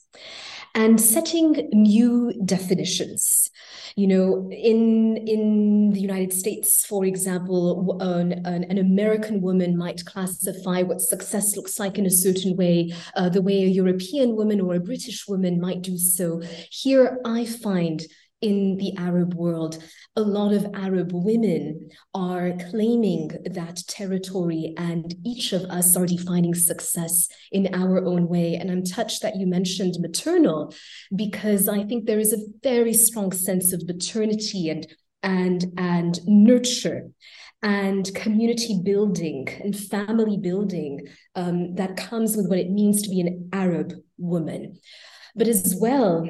and 0.74 1.00
setting 1.00 1.68
new 1.72 2.32
definitions. 2.44 3.50
You 3.96 4.06
know 4.06 4.50
in 4.52 5.16
in 5.26 5.90
the 5.90 6.00
united 6.00 6.32
states 6.32 6.86
for 6.86 7.04
example 7.04 7.98
an, 8.00 8.32
an, 8.46 8.64
an 8.64 8.78
american 8.78 9.40
woman 9.40 9.76
might 9.76 10.04
classify 10.06 10.82
what 10.82 11.00
success 11.00 11.56
looks 11.56 11.78
like 11.78 11.98
in 11.98 12.06
a 12.06 12.10
certain 12.10 12.56
way 12.56 12.92
uh, 13.16 13.28
the 13.28 13.42
way 13.42 13.64
a 13.64 13.66
european 13.66 14.36
woman 14.36 14.60
or 14.60 14.74
a 14.74 14.80
british 14.80 15.26
woman 15.26 15.60
might 15.60 15.82
do 15.82 15.98
so. 15.98 16.40
Here 16.70 17.18
i 17.24 17.44
find 17.44 18.02
in 18.40 18.76
the 18.78 18.96
Arab 18.96 19.34
world, 19.34 19.82
a 20.16 20.22
lot 20.22 20.52
of 20.52 20.66
Arab 20.74 21.10
women 21.12 21.90
are 22.14 22.52
claiming 22.70 23.28
that 23.44 23.82
territory, 23.86 24.74
and 24.76 25.14
each 25.24 25.52
of 25.52 25.62
us 25.64 25.96
are 25.96 26.06
defining 26.06 26.54
success 26.54 27.28
in 27.52 27.74
our 27.74 28.04
own 28.04 28.28
way. 28.28 28.54
And 28.54 28.70
I'm 28.70 28.84
touched 28.84 29.22
that 29.22 29.36
you 29.36 29.46
mentioned 29.46 29.96
maternal, 30.00 30.74
because 31.14 31.68
I 31.68 31.84
think 31.84 32.06
there 32.06 32.18
is 32.18 32.32
a 32.32 32.44
very 32.62 32.94
strong 32.94 33.32
sense 33.32 33.72
of 33.72 33.86
maternity 33.86 34.70
and 34.70 34.86
and 35.22 35.66
and 35.76 36.18
nurture 36.26 37.10
and 37.62 38.14
community 38.14 38.80
building 38.82 39.46
and 39.62 39.76
family 39.76 40.38
building 40.38 41.06
um, 41.34 41.74
that 41.74 41.96
comes 41.96 42.34
with 42.36 42.48
what 42.48 42.58
it 42.58 42.70
means 42.70 43.02
to 43.02 43.10
be 43.10 43.20
an 43.20 43.50
Arab 43.52 43.92
woman. 44.16 44.78
But 45.36 45.46
as 45.46 45.76
well, 45.78 46.26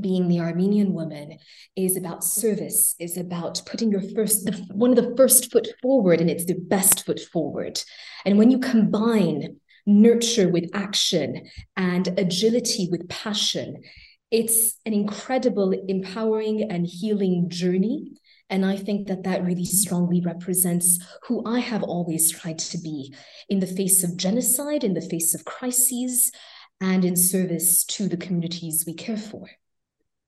being 0.00 0.28
the 0.28 0.40
Armenian 0.40 0.92
woman 0.92 1.38
is 1.76 1.96
about 1.96 2.24
service, 2.24 2.94
is 2.98 3.16
about 3.16 3.62
putting 3.66 3.90
your 3.90 4.02
first, 4.14 4.44
the, 4.44 4.52
one 4.72 4.90
of 4.90 4.96
the 4.96 5.14
first 5.16 5.50
foot 5.52 5.68
forward, 5.82 6.20
and 6.20 6.30
it's 6.30 6.46
the 6.46 6.58
best 6.58 7.06
foot 7.06 7.20
forward. 7.20 7.80
And 8.24 8.38
when 8.38 8.50
you 8.50 8.58
combine 8.58 9.56
nurture 9.86 10.48
with 10.48 10.70
action, 10.74 11.48
and 11.76 12.08
agility 12.18 12.88
with 12.90 13.08
passion. 13.08 13.82
It's 14.30 14.78
an 14.86 14.92
incredible, 14.92 15.72
empowering, 15.88 16.70
and 16.70 16.86
healing 16.86 17.48
journey. 17.48 18.12
And 18.48 18.64
I 18.64 18.76
think 18.76 19.08
that 19.08 19.24
that 19.24 19.44
really 19.44 19.64
strongly 19.64 20.20
represents 20.20 20.98
who 21.24 21.44
I 21.46 21.60
have 21.60 21.82
always 21.82 22.30
tried 22.30 22.58
to 22.58 22.78
be 22.78 23.14
in 23.48 23.60
the 23.60 23.66
face 23.66 24.02
of 24.02 24.16
genocide, 24.16 24.84
in 24.84 24.94
the 24.94 25.00
face 25.00 25.34
of 25.34 25.44
crises, 25.44 26.32
and 26.80 27.04
in 27.04 27.16
service 27.16 27.84
to 27.84 28.08
the 28.08 28.16
communities 28.16 28.84
we 28.86 28.94
care 28.94 29.16
for. 29.16 29.46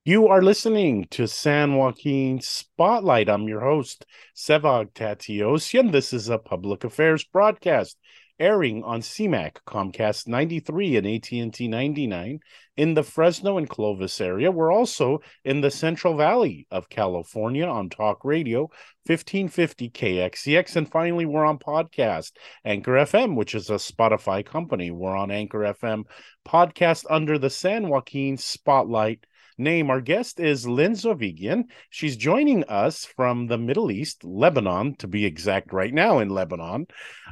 You 0.04 0.26
are 0.26 0.42
listening 0.42 1.06
to 1.12 1.28
San 1.28 1.76
Joaquin 1.76 2.40
Spotlight. 2.40 3.28
I'm 3.28 3.46
your 3.46 3.60
host, 3.60 4.04
Sevag 4.34 4.94
Tateosian. 4.94 5.92
This 5.92 6.12
is 6.12 6.28
a 6.28 6.38
public 6.38 6.82
affairs 6.82 7.22
broadcast 7.22 7.96
airing 8.40 8.82
on 8.82 9.00
CMAC, 9.00 9.58
Comcast 9.64 10.26
93 10.26 10.96
and 10.96 11.06
AT&T 11.06 11.68
99 11.68 12.40
in 12.76 12.94
the 12.94 13.04
Fresno 13.04 13.58
and 13.58 13.68
Clovis 13.70 14.20
area. 14.20 14.50
We're 14.50 14.72
also 14.72 15.20
in 15.44 15.60
the 15.60 15.70
Central 15.70 16.16
Valley 16.16 16.66
of 16.72 16.88
California 16.88 17.66
on 17.66 17.88
Talk 17.88 18.24
Radio 18.24 18.62
1550 19.06 19.88
KXEX 19.90 20.74
and 20.74 20.90
finally 20.90 21.26
we're 21.26 21.44
on 21.44 21.60
podcast 21.60 22.32
Anchor 22.64 22.94
FM, 22.94 23.36
which 23.36 23.54
is 23.54 23.70
a 23.70 23.74
Spotify 23.74 24.44
company. 24.44 24.90
We're 24.90 25.16
on 25.16 25.30
Anchor 25.30 25.60
FM 25.60 26.06
podcast 26.44 27.04
under 27.08 27.38
the 27.38 27.50
San 27.50 27.88
Joaquin 27.88 28.36
Spotlight 28.36 29.24
name. 29.62 29.90
Our 29.90 30.00
guest 30.00 30.40
is 30.40 30.66
Lynn 30.66 30.92
Zovighian. 30.92 31.64
She's 31.90 32.16
joining 32.16 32.64
us 32.64 33.04
from 33.04 33.46
the 33.46 33.58
Middle 33.58 33.90
East, 33.90 34.24
Lebanon, 34.24 34.96
to 34.96 35.08
be 35.08 35.24
exact, 35.24 35.72
right 35.72 35.92
now 35.92 36.18
in 36.18 36.28
Lebanon. 36.28 36.86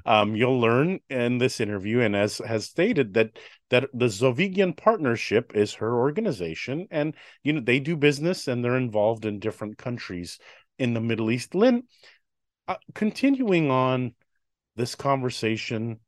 Um, 0.06 0.34
you'll 0.34 0.60
learn 0.60 1.00
in 1.10 1.38
this 1.38 1.60
interview, 1.60 2.00
and 2.00 2.16
as 2.16 2.38
has 2.38 2.66
stated, 2.66 3.14
that 3.14 3.38
that 3.70 3.88
the 3.92 4.06
Zovighian 4.06 4.76
Partnership 4.76 5.52
is 5.54 5.74
her 5.74 5.98
organization, 5.98 6.86
and 6.90 7.14
you 7.42 7.52
know 7.52 7.60
they 7.60 7.80
do 7.80 7.96
business 7.96 8.48
and 8.48 8.64
they're 8.64 8.76
involved 8.76 9.24
in 9.24 9.38
different 9.38 9.78
countries 9.78 10.38
in 10.78 10.94
the 10.94 11.00
Middle 11.00 11.30
East. 11.30 11.54
Lynn, 11.54 11.84
uh, 12.68 12.76
continuing 12.94 13.70
on 13.70 14.14
this 14.76 14.94
conversation 14.94 16.00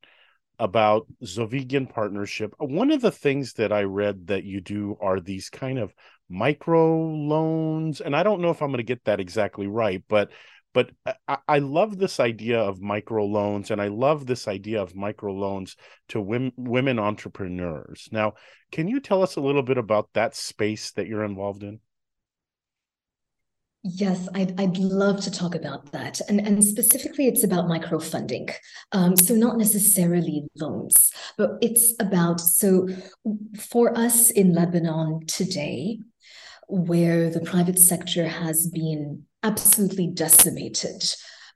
about 0.58 1.06
Zovighian 1.24 1.88
partnership. 1.88 2.54
One 2.58 2.90
of 2.90 3.00
the 3.00 3.10
things 3.10 3.54
that 3.54 3.72
I 3.72 3.82
read 3.82 4.28
that 4.28 4.44
you 4.44 4.60
do 4.60 4.96
are 5.00 5.20
these 5.20 5.50
kind 5.50 5.78
of 5.78 5.94
micro 6.28 6.98
loans, 6.98 8.00
and 8.00 8.14
I 8.14 8.22
don't 8.22 8.40
know 8.40 8.50
if 8.50 8.62
I'm 8.62 8.68
going 8.68 8.78
to 8.78 8.84
get 8.84 9.04
that 9.04 9.20
exactly 9.20 9.66
right, 9.66 10.02
but 10.08 10.30
but 10.74 10.90
I, 11.28 11.38
I, 11.46 11.58
love 11.58 11.98
this 11.98 12.18
idea 12.18 12.58
of 12.58 12.80
micro 12.80 13.26
loans, 13.26 13.70
and 13.70 13.80
I 13.80 13.88
love 13.88 14.26
this 14.26 14.48
idea 14.48 14.80
of 14.80 14.96
micro 14.96 15.32
loans 15.34 15.76
to 16.08 16.20
women, 16.20 16.52
women 16.56 16.98
entrepreneurs. 16.98 18.08
Now, 18.10 18.34
can 18.70 18.88
you 18.88 19.00
tell 19.00 19.22
us 19.22 19.36
a 19.36 19.40
little 19.42 19.62
bit 19.62 19.76
about 19.76 20.08
that 20.14 20.34
space 20.34 20.92
that 20.92 21.06
you're 21.06 21.24
involved 21.24 21.62
in? 21.62 21.80
Yes, 23.84 24.28
I'd, 24.34 24.60
I'd 24.60 24.78
love 24.78 25.20
to 25.22 25.30
talk 25.30 25.56
about 25.56 25.90
that. 25.90 26.20
And, 26.28 26.40
and 26.40 26.62
specifically, 26.62 27.26
it's 27.26 27.42
about 27.42 27.66
microfunding. 27.66 28.54
Um, 28.92 29.16
so, 29.16 29.34
not 29.34 29.58
necessarily 29.58 30.44
loans, 30.56 31.10
but 31.36 31.58
it's 31.60 31.92
about 31.98 32.40
so 32.40 32.88
for 33.58 33.96
us 33.98 34.30
in 34.30 34.54
Lebanon 34.54 35.26
today, 35.26 35.98
where 36.68 37.28
the 37.28 37.40
private 37.40 37.78
sector 37.78 38.28
has 38.28 38.68
been 38.68 39.24
absolutely 39.42 40.06
decimated 40.06 41.04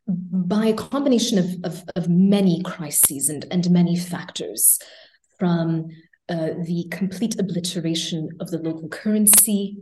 by 0.08 0.66
a 0.66 0.74
combination 0.74 1.38
of, 1.38 1.46
of, 1.62 1.84
of 1.94 2.08
many 2.08 2.60
crises 2.62 3.28
and, 3.28 3.46
and 3.52 3.70
many 3.70 3.96
factors, 3.96 4.80
from 5.38 5.88
uh, 6.28 6.50
the 6.64 6.86
complete 6.90 7.38
obliteration 7.38 8.30
of 8.40 8.50
the 8.50 8.58
local 8.58 8.88
currency 8.88 9.78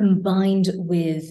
combined 0.00 0.68
with 0.74 1.24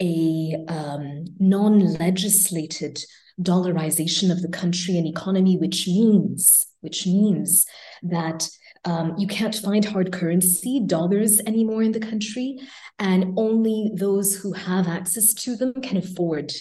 a 0.00 0.56
um, 0.68 1.26
non-legislated 1.38 2.98
dollarization 3.42 4.30
of 4.30 4.40
the 4.40 4.48
country 4.48 4.96
and 4.96 5.06
economy, 5.06 5.56
which 5.58 5.86
means 5.86 6.64
which 6.80 7.06
means 7.06 7.66
that 8.02 8.48
um, 8.84 9.14
you 9.18 9.26
can't 9.26 9.54
find 9.54 9.84
hard 9.84 10.12
currency 10.12 10.82
dollars 10.86 11.40
anymore 11.46 11.82
in 11.82 11.92
the 11.92 12.00
country, 12.00 12.58
and 12.98 13.34
only 13.36 13.90
those 13.94 14.34
who 14.34 14.52
have 14.52 14.86
access 14.88 15.32
to 15.34 15.56
them 15.56 15.72
can 15.82 15.96
afford 15.96 16.52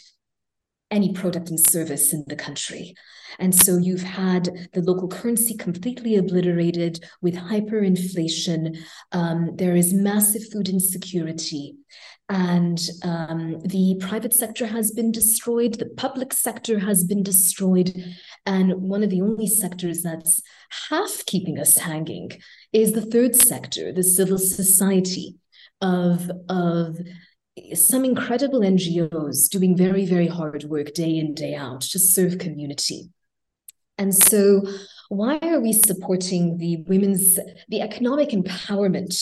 any 0.93 1.11
product 1.11 1.49
and 1.49 1.59
service 1.59 2.13
in 2.13 2.23
the 2.27 2.35
country. 2.35 2.95
And 3.39 3.53
so 3.53 3.77
you've 3.77 4.03
had 4.03 4.69
the 4.73 4.81
local 4.81 5.07
currency 5.07 5.55
completely 5.57 6.15
obliterated 6.17 7.03
with 7.21 7.35
hyperinflation. 7.35 8.77
Um, 9.11 9.55
there 9.55 9.75
is 9.75 9.91
massive 9.91 10.43
food 10.51 10.69
insecurity. 10.69 11.75
And 12.29 12.79
um, 13.03 13.59
the 13.65 13.97
private 13.99 14.33
sector 14.33 14.65
has 14.67 14.91
been 14.91 15.11
destroyed, 15.11 15.73
the 15.75 15.89
public 15.97 16.31
sector 16.31 16.79
has 16.79 17.03
been 17.03 17.23
destroyed. 17.23 17.91
And 18.45 18.73
one 18.75 19.03
of 19.03 19.09
the 19.09 19.21
only 19.21 19.47
sectors 19.47 20.03
that's 20.03 20.41
half 20.89 21.25
keeping 21.25 21.59
us 21.59 21.77
hanging 21.77 22.31
is 22.71 22.93
the 22.93 23.05
third 23.13 23.35
sector, 23.35 23.91
the 23.91 24.03
civil 24.03 24.37
society 24.37 25.35
of, 25.81 26.31
of 26.49 26.97
some 27.75 28.03
incredible 28.03 28.61
NGOs 28.61 29.49
doing 29.49 29.77
very, 29.77 30.05
very 30.05 30.27
hard 30.27 30.63
work 30.65 30.93
day 30.93 31.17
in, 31.17 31.33
day 31.33 31.55
out 31.55 31.81
to 31.81 31.99
serve 31.99 32.39
community. 32.39 33.09
And 33.97 34.13
so, 34.13 34.63
why 35.09 35.37
are 35.43 35.59
we 35.59 35.73
supporting 35.73 36.57
the 36.57 36.77
women's, 36.87 37.37
the 37.69 37.81
economic 37.81 38.29
empowerment 38.29 39.13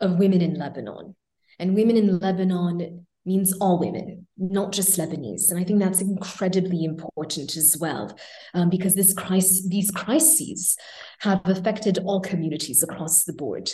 of 0.00 0.18
women 0.18 0.40
in 0.40 0.54
Lebanon? 0.54 1.14
And 1.60 1.74
women 1.74 1.96
in 1.96 2.18
Lebanon 2.18 3.06
means 3.24 3.52
all 3.60 3.78
women, 3.78 4.26
not 4.36 4.72
just 4.72 4.98
Lebanese. 4.98 5.50
And 5.50 5.60
I 5.60 5.64
think 5.64 5.78
that's 5.78 6.00
incredibly 6.00 6.82
important 6.82 7.56
as 7.56 7.76
well, 7.78 8.16
um, 8.54 8.70
because 8.70 8.94
this 8.94 9.12
crisis, 9.12 9.68
these 9.68 9.90
crises 9.90 10.76
have 11.20 11.40
affected 11.44 11.98
all 11.98 12.20
communities 12.20 12.82
across 12.82 13.24
the 13.24 13.34
board. 13.34 13.70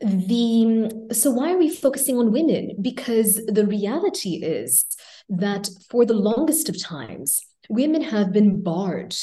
The 0.00 1.08
so 1.12 1.30
why 1.30 1.52
are 1.52 1.58
we 1.58 1.74
focusing 1.74 2.18
on 2.18 2.32
women? 2.32 2.76
Because 2.80 3.40
the 3.46 3.66
reality 3.66 4.44
is 4.44 4.84
that 5.28 5.70
for 5.90 6.04
the 6.04 6.12
longest 6.12 6.68
of 6.68 6.82
times, 6.82 7.40
women 7.70 8.02
have 8.02 8.30
been 8.30 8.62
barred 8.62 9.14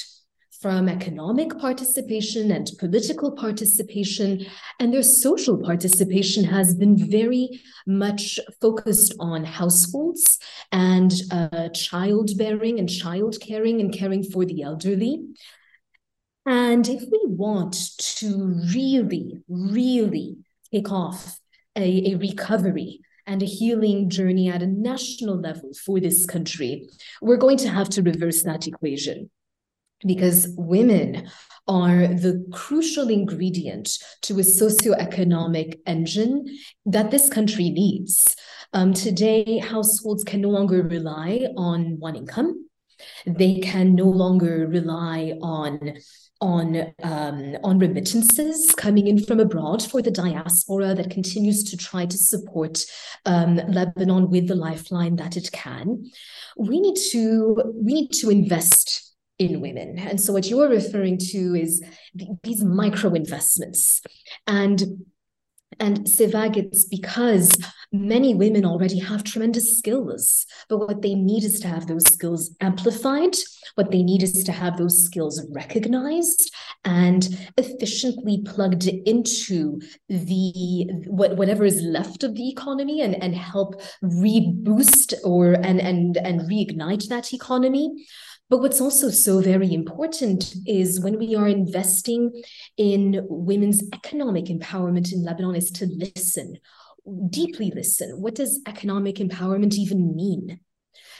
from 0.64 0.88
economic 0.88 1.60
participation 1.60 2.50
and 2.50 2.72
political 2.80 3.34
participation, 3.34 4.46
and 4.80 4.94
their 4.94 5.04
social 5.04 5.58
participation 5.62 6.44
has 6.46 6.74
been 6.74 6.98
very 7.12 7.62
much 7.86 8.40
focused 8.62 9.14
on 9.20 9.44
households 9.44 10.40
and 10.72 11.14
uh, 11.32 11.70
childbearing 11.70 12.80
and 12.80 12.90
child 12.90 13.38
caring 13.42 13.80
and 13.80 13.94
caring 13.94 14.24
for 14.24 14.46
the 14.46 14.64
elderly. 14.64 15.22
And 16.46 16.88
if 16.88 17.02
we 17.12 17.22
want 17.26 17.76
to 17.98 18.56
really, 18.74 19.44
really 19.48 20.38
take 20.74 20.92
off 20.92 21.40
a, 21.76 22.14
a 22.14 22.16
recovery 22.16 23.02
and 23.26 23.42
a 23.42 23.46
healing 23.46 24.10
journey 24.10 24.50
at 24.50 24.62
a 24.62 24.68
national 24.68 25.40
level 25.40 25.72
for 25.86 26.00
this 26.00 26.26
country, 26.26 26.90
we're 27.22 27.38
going 27.38 27.58
to 27.58 27.70
have 27.70 27.90
to 27.90 28.02
reverse 28.02 28.44
that 28.44 28.68
equation 28.68 29.30
because 30.06 30.48
women 30.58 31.30
are 31.68 32.08
the 32.08 32.46
crucial 32.52 33.10
ingredient 33.10 33.90
to 34.22 34.34
a 34.34 34.44
socioeconomic 34.44 35.80
engine 35.86 36.46
that 36.86 37.10
this 37.10 37.30
country 37.30 37.70
needs. 37.70 38.36
Um, 38.74 38.94
today, 38.94 39.60
households 39.60 40.26
can 40.26 40.42
no 40.42 40.50
longer 40.50 40.84
rely 40.84 41.48
on 41.56 42.00
one 42.00 42.18
income. 42.18 42.68
They 43.26 43.60
can 43.60 43.96
no 43.96 44.06
longer 44.06 44.68
rely 44.68 45.38
on 45.42 45.94
on 46.44 46.94
um, 47.04 47.56
on 47.64 47.80
remittances 47.80 48.76
coming 48.76 49.08
in 49.08 49.24
from 49.24 49.40
abroad 49.40 49.82
for 49.82 50.02
the 50.02 50.12
diaspora 50.12 50.94
that 50.94 51.10
continues 51.10 51.64
to 51.64 51.78
try 51.78 52.06
to 52.06 52.18
support 52.18 52.84
um, 53.26 53.56
Lebanon 53.56 54.30
with 54.30 54.50
the 54.50 54.56
lifeline 54.56 55.16
that 55.16 55.38
it 55.38 55.50
can. 55.54 56.04
We 56.58 56.82
need 56.82 56.98
to 57.12 57.56
we 57.74 57.94
need 57.94 58.12
to 58.20 58.30
invest 58.30 59.16
in 59.40 59.62
women, 59.62 59.98
and 59.98 60.20
so 60.20 60.34
what 60.34 60.50
you're 60.50 60.70
referring 60.70 61.18
to 61.18 61.56
is 61.56 61.82
these 62.44 62.62
micro 62.62 63.14
investments, 63.14 64.02
and 64.46 64.84
and 65.80 66.00
Sevag, 66.06 66.58
it's 66.58 66.86
because 66.86 67.58
many 67.92 68.34
women 68.34 68.66
already 68.66 69.00
have 69.00 69.24
tremendous 69.24 69.78
skills, 69.78 70.46
but 70.68 70.80
what 70.80 71.02
they 71.02 71.14
need 71.14 71.44
is 71.44 71.60
to 71.60 71.68
have 71.68 71.88
those 71.88 72.06
skills 72.06 72.56
amplified. 72.60 73.36
What 73.76 73.92
they 73.92 74.04
need 74.04 74.24
is 74.24 74.44
to 74.44 74.52
have 74.52 74.78
those 74.78 75.04
skills 75.06 75.46
recognized 75.52 76.52
and 76.86 77.28
efficiently 77.58 78.42
plugged 78.46 78.88
into 78.88 79.80
the 80.10 80.86
what, 81.08 81.38
whatever 81.38 81.64
is 81.64 81.82
left 81.82 82.24
of 82.24 82.36
the 82.36 82.50
economy 82.50 83.02
and, 83.02 83.22
and 83.22 83.36
help 83.36 83.82
reboost 84.04 85.14
or 85.24 85.54
and 85.54 85.80
and 85.80 86.18
and 86.18 86.42
reignite 86.42 87.08
that 87.10 87.34
economy. 87.34 88.06
But 88.50 88.60
what's 88.60 88.82
also 88.82 89.10
so 89.10 89.40
very 89.40 89.74
important 89.74 90.54
is 90.68 91.00
when 91.00 91.18
we 91.18 91.36
are 91.36 91.48
investing 91.48 92.44
in 92.78 93.26
women's 93.30 93.82
economic 93.94 94.46
empowerment 94.46 95.12
in 95.12 95.24
Lebanon 95.24 95.56
is 95.56 95.72
to 95.72 95.88
listen, 95.88 96.60
deeply 97.30 97.72
listen. 97.74 98.22
What 98.22 98.36
does 98.36 98.62
economic 98.68 99.16
empowerment 99.16 99.76
even 99.76 100.16
mean? 100.16 100.60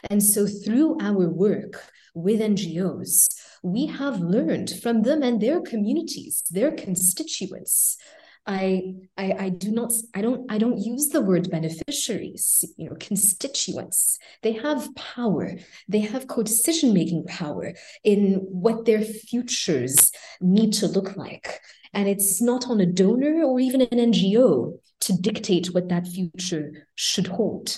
And 0.10 0.22
so 0.22 0.46
through 0.46 0.98
our 1.02 1.30
work 1.30 1.84
with 2.14 2.42
NGOs, 2.42 3.30
we 3.64 3.88
have 3.88 4.20
learned 4.20 4.70
from 4.82 5.04
them 5.04 5.24
and 5.24 5.42
their 5.42 5.62
communities, 5.62 6.44
their 6.52 6.72
constituents, 6.72 7.98
I, 8.46 8.96
I 9.18 9.32
I 9.40 9.50
do 9.50 9.72
not 9.72 9.94
I 10.14 10.22
don't 10.22 10.52
I 10.52 10.58
don't 10.58 10.78
use 10.78 11.10
the 11.10 11.22
word 11.22 11.50
beneficiaries, 11.50 12.66
you 12.76 12.90
know, 12.90 12.96
constituents. 13.00 14.20
They 14.42 14.54
have 14.54 14.94
power. 14.96 15.52
They 15.88 16.02
have 16.02 16.28
co-decision 16.28 16.94
making 16.94 17.26
power 17.26 17.74
in 18.04 18.34
what 18.50 18.86
their 18.86 19.02
futures 19.02 20.12
need 20.42 20.74
to 20.74 20.88
look 20.88 21.16
like. 21.16 21.62
And 21.94 22.10
it's 22.10 22.42
not 22.42 22.70
on 22.70 22.82
a 22.82 22.86
donor 22.86 23.44
or 23.44 23.60
even 23.60 23.82
an 23.82 24.12
NGO 24.12 24.78
to 25.02 25.14
dictate 25.14 25.74
what 25.74 25.90
that 25.90 26.08
future 26.08 26.88
should 26.96 27.28
hold. 27.28 27.78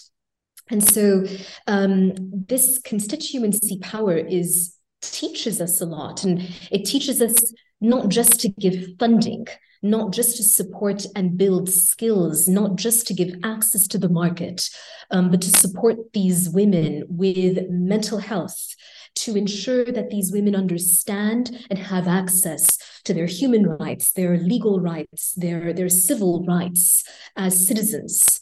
And 0.70 0.84
so 0.84 1.26
um, 1.68 2.14
this 2.48 2.80
constituency 2.80 3.78
power 3.80 4.18
is 4.18 4.75
teaches 5.02 5.62
us 5.62 5.82
a 5.82 5.86
lot 5.86 6.24
and 6.24 6.42
it 6.72 6.86
teaches 6.86 7.22
us 7.22 7.54
not 7.82 8.10
just 8.10 8.40
to 8.40 8.50
give 8.50 8.88
funding 9.00 9.48
not 9.86 10.12
just 10.12 10.38
to 10.38 10.44
support 10.44 11.06
and 11.16 11.38
build 11.38 11.70
skills, 11.70 12.48
not 12.48 12.75
just 12.75 13.06
to 13.08 13.14
give 13.14 13.36
access 13.44 13.88
to 13.88 14.00
the 14.00 14.10
market, 14.10 14.68
um, 15.12 15.30
but 15.30 15.42
to 15.42 15.50
support 15.50 15.98
these 16.14 16.50
women 16.50 17.04
with 17.08 17.70
mental 17.70 18.18
health, 18.18 18.75
to 19.14 19.38
ensure 19.38 19.86
that 19.86 20.10
these 20.10 20.32
women 20.32 20.56
understand 20.56 21.66
and 21.70 21.78
have 21.78 22.08
access 22.08 22.78
to 23.04 23.14
their 23.14 23.28
human 23.28 23.66
rights, 23.68 24.12
their 24.14 24.38
legal 24.38 24.82
rights, 24.82 25.34
their, 25.34 25.72
their 25.72 25.88
civil 25.88 26.44
rights 26.46 27.04
as 27.36 27.68
citizens 27.68 28.42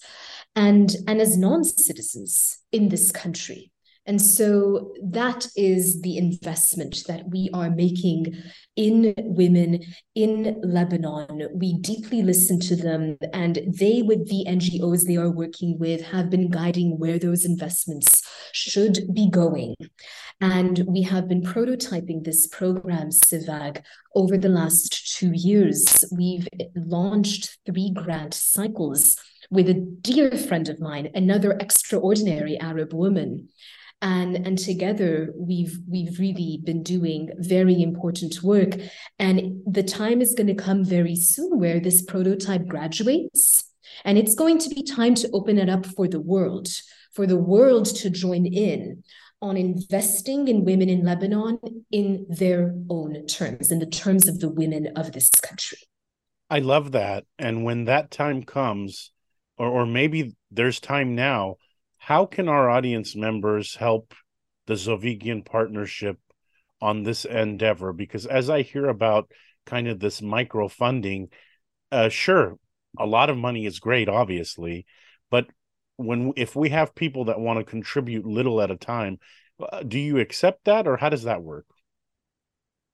and, 0.55 0.95
and 1.07 1.19
as 1.19 1.37
non-citizens 1.37 2.59
in 2.71 2.87
this 2.87 3.11
country. 3.11 3.72
And 4.05 4.21
so 4.21 4.93
that 5.01 5.47
is 5.55 6.01
the 6.01 6.17
investment 6.17 7.03
that 7.07 7.29
we 7.29 7.49
are 7.53 7.69
making 7.69 8.35
in 8.75 9.13
women 9.17 9.79
in 10.13 10.59
Lebanon. 10.61 11.47
We 11.53 11.77
deeply 11.77 12.21
listen 12.21 12.59
to 12.61 12.75
them, 12.75 13.17
and 13.31 13.59
they, 13.79 14.01
with 14.01 14.27
the 14.27 14.45
NGOs 14.47 15.07
they 15.07 15.15
are 15.15 15.31
working 15.31 15.79
with, 15.79 16.01
have 16.07 16.29
been 16.29 16.49
guiding 16.49 16.99
where 16.99 17.17
those 17.17 17.45
investments 17.45 18.23
should 18.51 18.99
be 19.13 19.29
going. 19.29 19.75
And 20.41 20.83
we 20.87 21.03
have 21.03 21.29
been 21.29 21.41
prototyping 21.41 22.25
this 22.25 22.47
program, 22.47 23.09
Sevag, 23.09 23.83
over 24.15 24.37
the 24.37 24.49
last 24.49 25.15
two 25.17 25.31
years. 25.33 26.03
We've 26.11 26.47
launched 26.75 27.57
three 27.65 27.91
grant 27.91 28.33
cycles 28.33 29.15
with 29.49 29.69
a 29.69 29.75
dear 29.75 30.31
friend 30.31 30.67
of 30.67 30.81
mine, 30.81 31.09
another 31.13 31.53
extraordinary 31.53 32.59
Arab 32.59 32.93
woman 32.93 33.49
and 34.03 34.45
and 34.45 34.59
together 34.59 35.33
we've 35.35 35.79
we've 35.89 36.19
really 36.19 36.59
been 36.63 36.83
doing 36.83 37.29
very 37.37 37.81
important 37.81 38.43
work. 38.43 38.75
And 39.17 39.61
the 39.65 39.81
time 39.81 40.21
is 40.21 40.35
going 40.35 40.47
to 40.47 40.53
come 40.53 40.83
very 40.83 41.15
soon 41.15 41.57
where 41.57 41.79
this 41.79 42.03
prototype 42.03 42.67
graduates. 42.67 43.63
And 44.05 44.17
it's 44.17 44.35
going 44.35 44.59
to 44.59 44.69
be 44.69 44.83
time 44.83 45.15
to 45.15 45.29
open 45.33 45.57
it 45.57 45.69
up 45.69 45.85
for 45.85 46.07
the 46.07 46.19
world 46.19 46.67
for 47.13 47.25
the 47.27 47.37
world 47.37 47.85
to 47.85 48.09
join 48.09 48.45
in 48.45 49.03
on 49.41 49.55
investing 49.55 50.47
in 50.47 50.65
women 50.65 50.89
in 50.89 51.05
Lebanon 51.05 51.59
in 51.91 52.25
their 52.27 52.73
own 52.89 53.25
terms 53.27 53.71
in 53.71 53.79
the 53.79 53.85
terms 53.85 54.27
of 54.27 54.39
the 54.39 54.49
women 54.49 54.87
of 54.95 55.11
this 55.11 55.29
country. 55.29 55.77
I 56.49 56.59
love 56.59 56.91
that. 56.91 57.23
And 57.39 57.63
when 57.63 57.85
that 57.85 58.11
time 58.11 58.43
comes 58.43 59.11
or 59.57 59.69
or 59.69 59.85
maybe 59.85 60.35
there's 60.51 60.81
time 60.81 61.15
now 61.15 61.55
how 62.03 62.25
can 62.25 62.49
our 62.49 62.69
audience 62.69 63.15
members 63.15 63.75
help 63.75 64.13
the 64.67 64.73
Zovighian 64.73 65.45
partnership 65.45 66.17
on 66.81 67.03
this 67.03 67.23
endeavor? 67.23 67.93
Because 67.93 68.25
as 68.25 68.49
I 68.49 68.61
hear 68.61 68.87
about 68.87 69.31
kind 69.65 69.87
of 69.87 70.01
this 70.01 70.21
micro 70.21 70.67
funding, 70.67 71.29
uh, 71.93 72.09
sure, 72.09 72.57
a 72.99 73.05
lot 73.05 73.29
of 73.29 73.37
money 73.37 73.65
is 73.65 73.79
great, 73.79 74.09
obviously, 74.09 74.85
but 75.31 75.47
when 75.95 76.33
if 76.35 76.57
we 76.57 76.71
have 76.71 76.93
people 76.93 77.25
that 77.25 77.39
want 77.39 77.59
to 77.59 77.63
contribute 77.63 78.25
little 78.25 78.61
at 78.61 78.69
a 78.69 78.75
time, 78.75 79.17
uh, 79.61 79.81
do 79.83 79.97
you 79.97 80.19
accept 80.19 80.65
that, 80.65 80.87
or 80.87 80.97
how 80.97 81.07
does 81.07 81.23
that 81.23 81.41
work? 81.41 81.65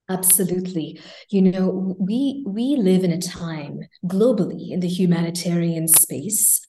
Absolutely. 0.07 1.01
You 1.31 1.51
know, 1.51 1.95
we 1.99 2.43
we 2.45 2.75
live 2.75 3.03
in 3.03 3.11
a 3.11 3.19
time 3.19 3.79
globally 4.05 4.69
in 4.69 4.81
the 4.81 4.87
humanitarian 4.87 5.87
space 5.87 6.61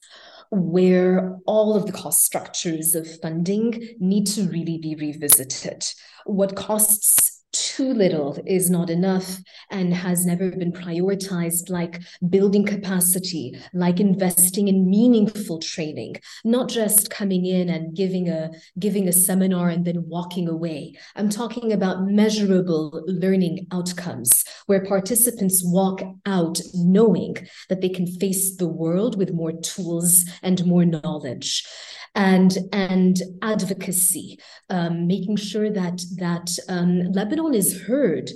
where 0.51 1.39
all 1.45 1.75
of 1.75 1.85
the 1.85 1.93
cost 1.93 2.25
structures 2.25 2.93
of 2.93 3.19
funding 3.21 3.95
need 3.99 4.27
to 4.27 4.43
really 4.43 4.77
be 4.77 4.95
revisited. 4.95 5.85
What 6.25 6.55
costs 6.55 7.30
too 7.75 7.93
little 7.93 8.37
is 8.45 8.69
not 8.69 8.89
enough 8.89 9.39
and 9.69 9.93
has 9.93 10.25
never 10.25 10.51
been 10.51 10.73
prioritized, 10.73 11.69
like 11.69 12.01
building 12.29 12.65
capacity, 12.65 13.57
like 13.73 14.01
investing 14.01 14.67
in 14.67 14.89
meaningful 14.89 15.57
training, 15.59 16.15
not 16.43 16.67
just 16.67 17.09
coming 17.09 17.45
in 17.45 17.69
and 17.69 17.95
giving 17.95 18.27
a 18.27 18.51
giving 18.77 19.07
a 19.07 19.13
seminar 19.13 19.69
and 19.69 19.85
then 19.85 20.03
walking 20.09 20.49
away. 20.49 20.93
I'm 21.15 21.29
talking 21.29 21.71
about 21.71 22.03
measurable 22.05 23.03
learning 23.07 23.67
outcomes 23.71 24.43
where 24.65 24.85
participants 24.85 25.61
walk 25.63 26.01
out 26.25 26.59
knowing 26.73 27.37
that 27.69 27.79
they 27.79 27.89
can 27.89 28.05
face 28.05 28.57
the 28.57 28.67
world 28.67 29.17
with 29.17 29.33
more 29.33 29.53
tools 29.53 30.25
and 30.43 30.65
more 30.65 30.83
knowledge 30.83 31.65
and 32.15 32.57
and 32.71 33.17
advocacy, 33.41 34.39
um, 34.69 35.07
making 35.07 35.37
sure 35.37 35.69
that 35.71 36.01
that 36.17 36.49
um, 36.69 37.11
Lebanon 37.11 37.53
is 37.53 37.81
heard 37.83 38.29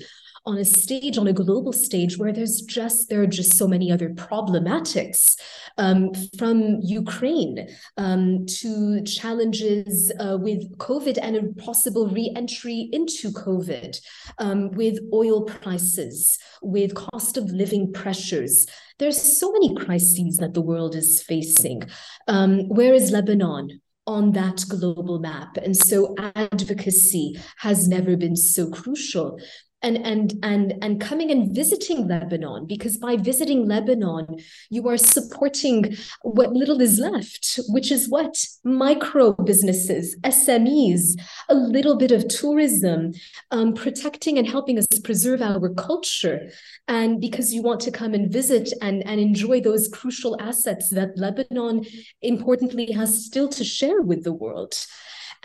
on 0.46 0.58
a 0.58 0.66
stage, 0.66 1.18
on 1.18 1.28
a 1.28 1.34
global 1.34 1.74
stage, 1.74 2.18
where 2.18 2.32
there's 2.32 2.62
just 2.62 3.10
there 3.10 3.22
are 3.22 3.28
just 3.28 3.56
so 3.56 3.68
many 3.68 3.92
other 3.92 4.10
problematics, 4.10 5.36
um, 5.78 6.12
from 6.38 6.80
Ukraine 6.82 7.68
um, 7.98 8.46
to 8.46 9.04
challenges 9.04 10.12
uh, 10.20 10.38
with 10.40 10.78
COVID 10.78 11.18
and 11.22 11.36
a 11.36 11.54
possible 11.62 12.08
re-entry 12.08 12.90
into 12.92 13.32
COVID, 13.32 14.00
um, 14.38 14.72
with 14.72 15.00
oil 15.14 15.44
prices, 15.44 16.38
with 16.62 16.96
cost 16.96 17.38
of 17.38 17.46
living 17.46 17.92
pressures. 17.92 18.66
There's 19.00 19.40
so 19.40 19.52
many 19.52 19.76
crises 19.76 20.38
that 20.38 20.54
the 20.54 20.62
world 20.62 20.96
is 20.96 21.22
facing. 21.22 21.84
Um, 22.28 22.70
where 22.70 22.94
is 22.94 23.12
Lebanon? 23.12 23.82
on 24.08 24.34
that 24.34 24.64
global 24.70 25.18
map. 25.18 25.58
And 25.58 25.76
so 25.76 26.16
advocacy 26.36 27.40
has 27.58 27.88
never 27.88 28.16
been 28.16 28.36
so 28.36 28.70
crucial 28.70 29.40
and 29.86 29.98
and 29.98 30.34
and 30.44 30.74
and 30.82 31.00
coming 31.00 31.30
and 31.32 31.54
visiting 31.54 32.08
Lebanon 32.08 32.66
because 32.66 32.98
by 32.98 33.16
visiting 33.16 33.68
Lebanon 33.68 34.26
you 34.70 34.88
are 34.90 34.98
supporting 34.98 35.96
what 36.24 36.54
little 36.54 36.82
is 36.82 37.00
left 37.00 37.60
which 37.70 37.92
is 37.92 38.10
what? 38.10 38.44
Micro 38.64 39.34
businesses 39.34 40.18
SMEs 40.24 41.20
a 41.50 41.56
little 41.56 41.98
bit 41.98 42.12
of 42.12 42.28
tourism 42.28 43.14
um, 43.52 43.74
protecting 43.74 44.38
and 44.40 44.48
helping 44.48 44.78
us 44.80 44.88
preserve 45.04 45.42
our 45.42 45.70
culture. 45.76 46.50
And 46.88 47.22
because 47.22 47.54
you 47.54 47.62
want 47.62 47.82
to 47.82 47.92
come 47.92 48.14
and 48.14 48.32
visit 48.32 48.74
and 48.82 49.06
and 49.08 49.20
enjoy 49.22 49.62
those 49.62 49.88
crucial 49.88 50.36
assets 50.42 50.90
that 50.90 51.18
Lebanon 51.18 51.86
importantly 52.22 52.92
has 52.92 53.26
still 53.26 53.50
to 53.50 53.64
share 53.64 54.02
with 54.02 54.24
the 54.24 54.34
world 54.34 54.74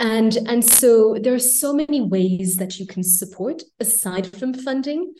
and, 0.00 0.36
and 0.48 0.64
so 0.64 1.18
there 1.20 1.34
are 1.34 1.38
so 1.38 1.74
many 1.74 2.00
ways 2.00 2.56
that 2.56 2.78
you 2.80 2.86
can 2.86 3.04
support 3.04 3.62
aside 3.78 4.34
from 4.34 4.54
funding. 4.54 5.12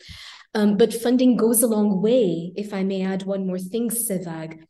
Um, 0.55 0.75
but 0.75 0.91
funding 0.91 1.37
goes 1.37 1.61
a 1.61 1.67
long 1.67 2.01
way. 2.01 2.51
If 2.55 2.73
I 2.73 2.83
may 2.83 3.03
add 3.03 3.23
one 3.23 3.45
more 3.45 3.59
thing, 3.59 3.91
Sevag, 3.91 4.63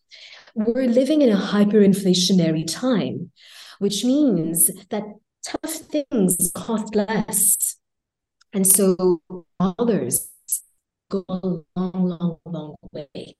we're 0.54 0.88
living 0.88 1.22
in 1.22 1.32
a 1.32 1.38
hyperinflationary 1.38 2.66
time, 2.68 3.32
which 3.80 4.04
means 4.04 4.70
that 4.90 5.04
tough 5.46 5.72
things 5.72 6.52
cost 6.54 6.94
less. 6.94 7.78
And 8.52 8.68
so 8.68 9.22
dollars 9.60 10.30
go 11.10 11.24
a 11.30 11.40
long, 11.40 11.66
long, 11.76 12.38
long 12.46 12.76
way. 12.92 13.38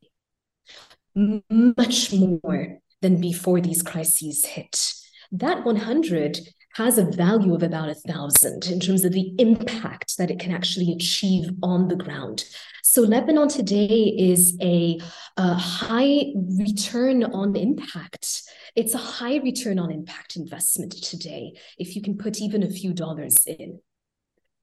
Much 1.16 2.14
more 2.14 2.80
than 3.02 3.20
before 3.20 3.60
these 3.60 3.82
crises 3.82 4.46
hit. 4.46 4.94
That 5.34 5.66
100 5.66 6.40
has 6.76 6.98
a 6.98 7.06
value 7.06 7.54
of 7.54 7.64
about 7.64 7.90
a 7.90 7.96
thousand 7.96 8.68
in 8.68 8.80
terms 8.80 9.04
of 9.04 9.12
the 9.12 9.34
impact 9.38 10.18
that 10.18 10.32
it 10.32 10.40
can 10.40 10.52
actually 10.52 10.92
achieve 10.92 11.50
on 11.62 11.88
the 11.88 11.96
ground. 11.96 12.46
So 12.84 13.02
Lebanon 13.02 13.48
today 13.48 14.16
is 14.18 14.58
a, 14.62 15.00
a 15.38 15.54
high 15.54 16.34
return 16.36 17.24
on 17.24 17.56
impact. 17.56 18.44
It's 18.76 18.94
a 18.94 19.00
high 19.00 19.38
return 19.38 19.80
on 19.80 19.92
impact 19.92 20.36
investment 20.36 20.94
today, 20.94 21.54
if 21.78 21.96
you 21.96 22.02
can 22.02 22.18
put 22.18 22.42
even 22.42 22.64
a 22.64 22.70
few 22.70 22.94
dollars 22.94 23.46
in. 23.46 23.80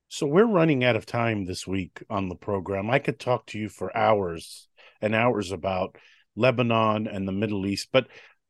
So 0.09 0.27
we're 0.27 0.47
running 0.47 0.85
out 0.85 0.97
of 0.97 1.05
time 1.05 1.45
this 1.45 1.67
week 1.67 2.03
on 2.09 2.29
the 2.29 2.35
program. 2.35 2.91
I 2.91 2.99
could 2.99 3.21
talk 3.21 3.47
to 3.49 3.59
you 3.59 3.69
for 3.69 3.95
hours 3.97 4.69
and 5.03 5.15
hours 5.15 5.53
about 5.53 5.97
Lebanon 6.35 7.07
and 7.07 7.29
the 7.29 7.33
Middle 7.33 7.67
East, 7.67 7.89
but 7.93 8.09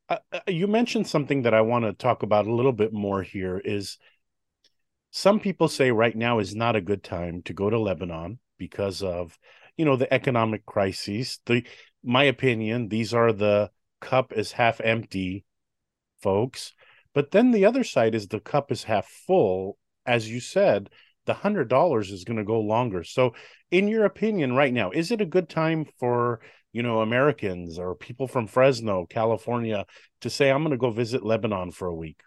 uh, 0.09 0.17
uh 0.33 0.39
you 0.47 0.67
mentioned 0.67 1.07
something 1.07 1.43
that 1.43 1.53
I 1.53 1.61
want 1.61 1.85
to 1.85 1.93
talk 1.93 2.23
about 2.23 2.47
a 2.47 2.53
little 2.53 2.73
bit 2.73 2.93
more 2.93 3.21
here 3.21 3.57
is 3.57 3.97
some 5.11 5.39
people 5.39 5.67
say 5.67 5.91
right 5.91 6.15
now 6.15 6.39
is 6.39 6.55
not 6.55 6.75
a 6.75 6.81
good 6.81 7.03
time 7.03 7.41
to 7.43 7.53
go 7.53 7.69
to 7.69 7.79
Lebanon 7.79 8.39
because 8.57 9.01
of 9.01 9.37
you 9.77 9.85
know 9.85 9.95
the 9.95 10.13
economic 10.13 10.65
crises. 10.65 11.39
The 11.45 11.63
my 12.03 12.23
opinion, 12.23 12.89
these 12.89 13.13
are 13.13 13.31
the 13.31 13.71
cup 14.01 14.33
is 14.33 14.51
half 14.51 14.81
empty 14.81 15.45
folks. 16.21 16.73
But 17.13 17.31
then 17.31 17.51
the 17.51 17.65
other 17.65 17.83
side 17.83 18.15
is 18.15 18.27
the 18.27 18.39
cup 18.39 18.71
is 18.71 18.83
half 18.83 19.07
full. 19.07 19.77
As 20.05 20.29
you 20.29 20.39
said, 20.39 20.89
the 21.25 21.33
hundred 21.33 21.69
dollars 21.69 22.11
is 22.11 22.23
going 22.23 22.37
to 22.37 22.43
go 22.43 22.59
longer. 22.59 23.03
So, 23.03 23.33
in 23.71 23.87
your 23.87 24.05
opinion, 24.05 24.53
right 24.53 24.73
now, 24.73 24.91
is 24.91 25.11
it 25.11 25.21
a 25.21 25.25
good 25.25 25.49
time 25.49 25.85
for 25.97 26.39
you 26.71 26.83
know 26.83 27.01
Americans 27.01 27.79
or 27.79 27.95
people 27.95 28.27
from 28.27 28.47
Fresno, 28.47 29.05
California, 29.05 29.85
to 30.21 30.29
say 30.29 30.49
I'm 30.49 30.63
going 30.63 30.71
to 30.71 30.77
go 30.77 30.91
visit 30.91 31.25
Lebanon 31.25 31.71
for 31.71 31.87
a 31.87 31.95
week? 31.95 32.21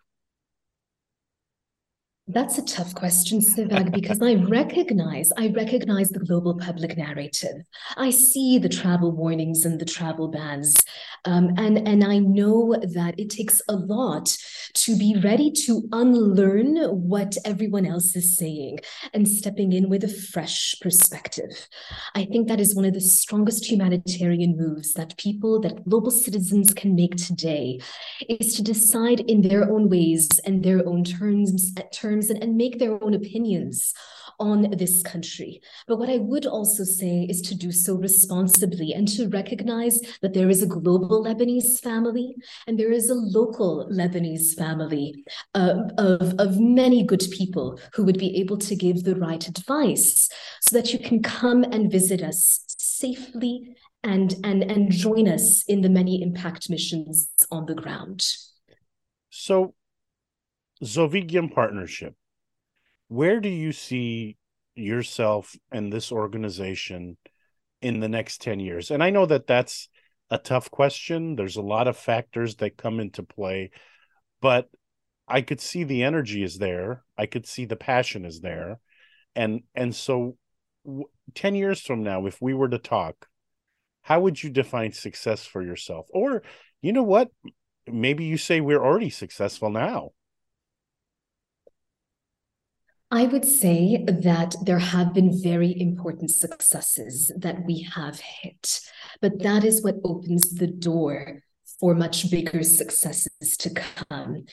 That's 2.28 2.57
a 2.57 2.64
tough 2.64 2.94
question, 2.94 3.40
Sevag, 3.40 3.92
because 3.92 4.22
I 4.22 4.35
recognize, 4.35 5.33
I 5.37 5.48
recognize 5.48 6.11
the 6.11 6.20
global 6.20 6.57
public 6.57 6.96
narrative. 6.96 7.57
I 7.96 8.11
see 8.11 8.59
the 8.59 8.68
travel 8.68 9.11
warnings 9.11 9.64
and 9.64 9.81
the 9.81 9.85
travel 9.85 10.28
bans. 10.28 10.76
Um, 11.24 11.55
and, 11.57 11.87
and 11.87 12.05
I 12.05 12.20
know 12.20 12.76
that 12.94 13.18
it 13.18 13.28
takes 13.28 13.61
a 13.68 13.74
lot 13.74 14.37
to 14.74 14.96
be 14.96 15.20
ready 15.22 15.50
to 15.50 15.88
unlearn 15.92 16.76
what 16.90 17.37
everyone 17.44 17.87
else 17.87 18.16
is 18.16 18.37
saying 18.37 18.78
and 19.12 19.28
stepping 19.28 19.72
in 19.72 19.88
with 19.88 20.04
a 20.04 20.08
fresh 20.08 20.74
perspective. 20.80 21.68
I 22.14 22.24
think 22.24 22.48
that 22.48 22.61
is 22.61 22.74
one 22.74 22.85
of 22.85 22.94
the 22.94 23.00
strongest 23.00 23.70
humanitarian 23.70 24.56
moves 24.56 24.94
that 24.94 25.16
people, 25.16 25.61
that 25.61 25.85
global 25.88 26.11
citizens 26.11 26.72
can 26.72 26.94
make 26.94 27.16
today, 27.16 27.80
is 28.28 28.54
to 28.56 28.62
decide 28.62 29.20
in 29.20 29.42
their 29.42 29.70
own 29.70 29.88
ways 29.88 30.28
and 30.44 30.62
their 30.62 30.87
own 30.87 31.04
terms, 31.04 31.72
terms 31.92 32.30
and, 32.30 32.42
and 32.42 32.56
make 32.56 32.78
their 32.78 33.02
own 33.02 33.14
opinions 33.14 33.94
on 34.38 34.71
this 34.73 35.03
country. 35.03 35.61
But 35.87 35.99
what 35.99 36.11
I 36.11 36.18
would 36.18 36.47
also 36.47 36.85
say 36.85 37.27
is 37.29 37.40
to 37.42 37.55
do 37.55 37.73
so 37.73 37.95
responsibly 37.95 38.92
and 38.92 39.09
to 39.09 39.29
recognize 39.29 40.01
that 40.21 40.35
there 40.35 40.49
is 40.49 40.62
a 40.62 40.66
global 40.66 41.25
Lebanese 41.25 41.81
family 41.81 42.35
and 42.66 42.79
there 42.79 42.92
is 42.92 43.11
a 43.11 43.14
local 43.14 43.88
Lebanese 43.90 44.55
family 44.57 45.25
uh, 45.55 45.83
of, 45.99 46.35
of 46.38 46.61
many 46.61 47.05
good 47.05 47.25
people 47.33 47.79
who 47.95 48.05
would 48.05 48.18
be 48.18 48.38
able 48.40 48.59
to 48.59 48.77
give 48.77 49.05
the 49.05 49.16
right 49.16 49.47
advice 49.47 50.29
so 50.61 50.77
that 50.77 50.92
you 50.92 50.99
can 50.99 51.23
come 51.23 51.64
and 51.64 51.90
visit 51.90 52.23
us 52.23 52.64
safely 52.68 53.77
and, 54.03 54.35
and, 54.45 54.62
and 54.62 54.90
join 54.90 55.29
us 55.29 55.64
in 55.68 55.81
the 55.81 55.88
many 55.88 56.23
impact 56.23 56.68
missions 56.68 57.29
on 57.51 57.66
the 57.66 57.75
ground. 57.75 58.25
So, 59.31 59.75
Zovighian 60.83 61.53
Partnership, 61.55 62.14
where 63.12 63.40
do 63.40 63.51
you 63.51 63.72
see 63.72 64.38
yourself 64.75 65.55
and 65.70 65.92
this 65.92 66.11
organization 66.11 67.18
in 67.83 68.01
the 68.01 68.09
next 68.09 68.40
10 68.40 68.59
years? 68.59 68.90
And 68.90 69.03
I 69.03 69.11
know 69.11 69.27
that 69.27 69.46
that's 69.46 69.90
a 70.31 70.38
tough 70.38 70.70
question. 70.70 71.37
There's 71.37 71.57
a 71.57 71.62
lot 71.62 71.88
of 71.88 71.96
factors 71.98 72.57
that 72.57 72.79
come 72.79 73.01
into 73.01 73.22
play, 73.22 73.70
but 74.40 74.70
I 75.29 75.42
could 75.42 75.61
see 75.61 75.85
the 75.85 76.05
energy 76.05 76.42
is 76.42 76.57
there. 76.57 77.05
I 77.18 77.27
could 77.27 77.46
see 77.46 77.66
the 77.66 77.77
passion 77.77 78.25
is 78.25 78.40
there. 78.40 78.81
And 79.37 79.61
and 79.75 79.94
so 79.94 80.38
w- 80.87 81.05
10 81.35 81.55
years 81.55 81.83
from 81.83 82.03
now 82.03 82.25
if 82.25 82.40
we 82.40 82.55
were 82.55 82.70
to 82.70 82.79
talk, 82.79 83.29
how 84.01 84.20
would 84.20 84.42
you 84.42 84.48
define 84.48 84.92
success 84.92 85.44
for 85.44 85.62
yourself? 85.62 86.07
Or 86.14 86.42
you 86.81 86.94
know 86.94 87.03
what? 87.03 87.29
Maybe 87.87 88.25
you 88.25 88.38
say 88.38 88.62
we're 88.62 88.83
already 88.83 89.11
successful 89.11 89.68
now. 89.68 90.12
I 93.12 93.27
would 93.27 93.44
say 93.44 94.03
that 94.09 94.57
there 94.64 94.79
have 94.79 95.12
been 95.12 95.38
very 95.42 95.79
important 95.79 96.31
successes 96.31 97.31
that 97.37 97.62
we 97.66 97.87
have 97.94 98.18
hit, 98.18 98.81
but 99.20 99.42
that 99.42 99.64
is 99.64 99.83
what 99.85 99.96
opens 100.03 100.55
the 100.55 100.66
door 100.66 101.42
for 101.79 101.94
much 101.94 102.31
bigger 102.31 102.62
successes 102.62 103.57
to 103.59 103.68
come. 103.68 104.46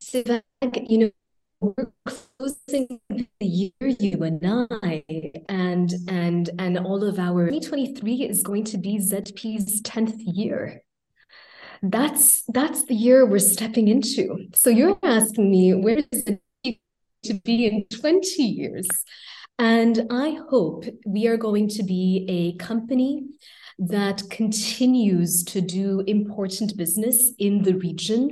Sevag, 0.00 0.42
you 0.88 0.98
know, 0.98 1.10
we're 1.58 1.92
closing 2.06 3.00
the 3.10 3.46
year, 3.46 3.72
you 3.80 4.22
and 4.22 4.40
I, 4.44 5.04
and 5.48 5.92
and 6.06 6.48
and 6.60 6.78
all 6.78 7.02
of 7.02 7.18
our 7.18 7.50
2023 7.50 8.22
is 8.22 8.44
going 8.44 8.64
to 8.66 8.78
be 8.78 8.98
ZP's 8.98 9.82
10th 9.82 10.14
year. 10.18 10.82
That's 11.82 12.44
that's 12.46 12.84
the 12.84 12.94
year 12.94 13.26
we're 13.26 13.40
stepping 13.40 13.88
into. 13.88 14.46
So 14.54 14.70
you're 14.70 14.98
asking 15.02 15.50
me 15.50 15.74
where 15.74 15.98
is 15.98 16.22
it 16.24 16.40
to 17.24 17.34
be 17.34 17.66
in 17.66 17.84
20 17.90 18.42
years. 18.42 18.88
And 19.58 20.06
I 20.10 20.38
hope 20.50 20.84
we 21.06 21.26
are 21.26 21.36
going 21.36 21.68
to 21.68 21.82
be 21.82 22.26
a 22.28 22.62
company 22.64 23.24
that 23.78 24.22
continues 24.30 25.44
to 25.44 25.60
do 25.60 26.00
important 26.06 26.76
business 26.76 27.32
in 27.38 27.62
the 27.62 27.74
region 27.74 28.30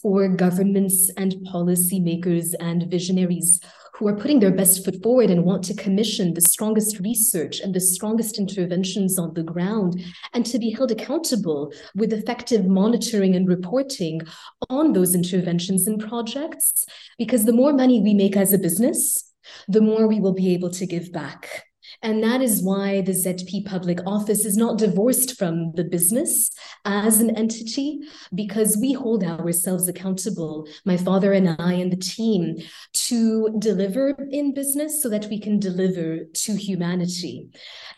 for 0.00 0.28
governments 0.28 1.10
and 1.16 1.34
policymakers 1.52 2.54
and 2.58 2.90
visionaries 2.90 3.60
who 4.02 4.08
are 4.08 4.16
putting 4.16 4.40
their 4.40 4.50
best 4.50 4.84
foot 4.84 5.00
forward 5.00 5.30
and 5.30 5.44
want 5.44 5.62
to 5.62 5.74
commission 5.74 6.34
the 6.34 6.40
strongest 6.40 6.98
research 6.98 7.60
and 7.60 7.72
the 7.72 7.78
strongest 7.78 8.36
interventions 8.36 9.16
on 9.16 9.32
the 9.34 9.44
ground 9.44 10.02
and 10.32 10.44
to 10.44 10.58
be 10.58 10.70
held 10.70 10.90
accountable 10.90 11.72
with 11.94 12.12
effective 12.12 12.66
monitoring 12.66 13.36
and 13.36 13.46
reporting 13.46 14.20
on 14.68 14.92
those 14.92 15.14
interventions 15.14 15.86
and 15.86 16.00
projects. 16.00 16.84
Because 17.16 17.44
the 17.44 17.52
more 17.52 17.72
money 17.72 18.00
we 18.00 18.12
make 18.12 18.36
as 18.36 18.52
a 18.52 18.58
business, 18.58 19.32
the 19.68 19.80
more 19.80 20.08
we 20.08 20.18
will 20.18 20.34
be 20.34 20.52
able 20.52 20.70
to 20.70 20.84
give 20.84 21.12
back 21.12 21.62
and 22.02 22.22
that 22.22 22.42
is 22.42 22.62
why 22.62 23.00
the 23.00 23.12
ZP 23.12 23.64
public 23.66 24.00
office 24.06 24.44
is 24.44 24.56
not 24.56 24.78
divorced 24.78 25.38
from 25.38 25.72
the 25.72 25.84
business 25.84 26.50
as 26.84 27.20
an 27.20 27.36
entity, 27.36 28.00
because 28.34 28.76
we 28.76 28.92
hold 28.92 29.22
ourselves 29.22 29.88
accountable, 29.88 30.66
my 30.84 30.96
father 30.96 31.32
and 31.32 31.56
I 31.58 31.74
and 31.74 31.92
the 31.92 31.96
team, 31.96 32.56
to 32.92 33.54
deliver 33.58 34.16
in 34.30 34.52
business 34.52 35.02
so 35.02 35.08
that 35.08 35.26
we 35.26 35.38
can 35.40 35.58
deliver 35.58 36.24
to 36.24 36.56
humanity. 36.56 37.48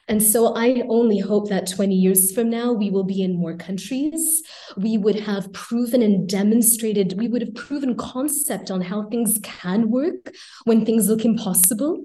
And 0.09 0.23
so 0.23 0.55
I 0.55 0.83
only 0.89 1.19
hope 1.19 1.49
that 1.49 1.67
20 1.67 1.95
years 1.95 2.33
from 2.33 2.51
now, 2.51 2.73
we 2.73 2.91
will 2.91 3.05
be 3.05 3.23
in 3.23 3.39
more 3.39 3.57
countries. 3.57 4.43
We 4.77 4.99
would 4.99 5.21
have 5.21 5.53
proven 5.53 6.03
and 6.03 6.29
demonstrated, 6.29 7.19
we 7.19 7.29
would 7.29 7.41
have 7.41 7.55
proven 7.55 7.97
concept 7.97 8.71
on 8.71 8.83
how 8.83 9.09
things 9.09 9.39
can 9.43 9.91
work 9.91 10.33
when 10.65 10.85
things 10.85 11.09
look 11.09 11.25
impossible. 11.25 12.05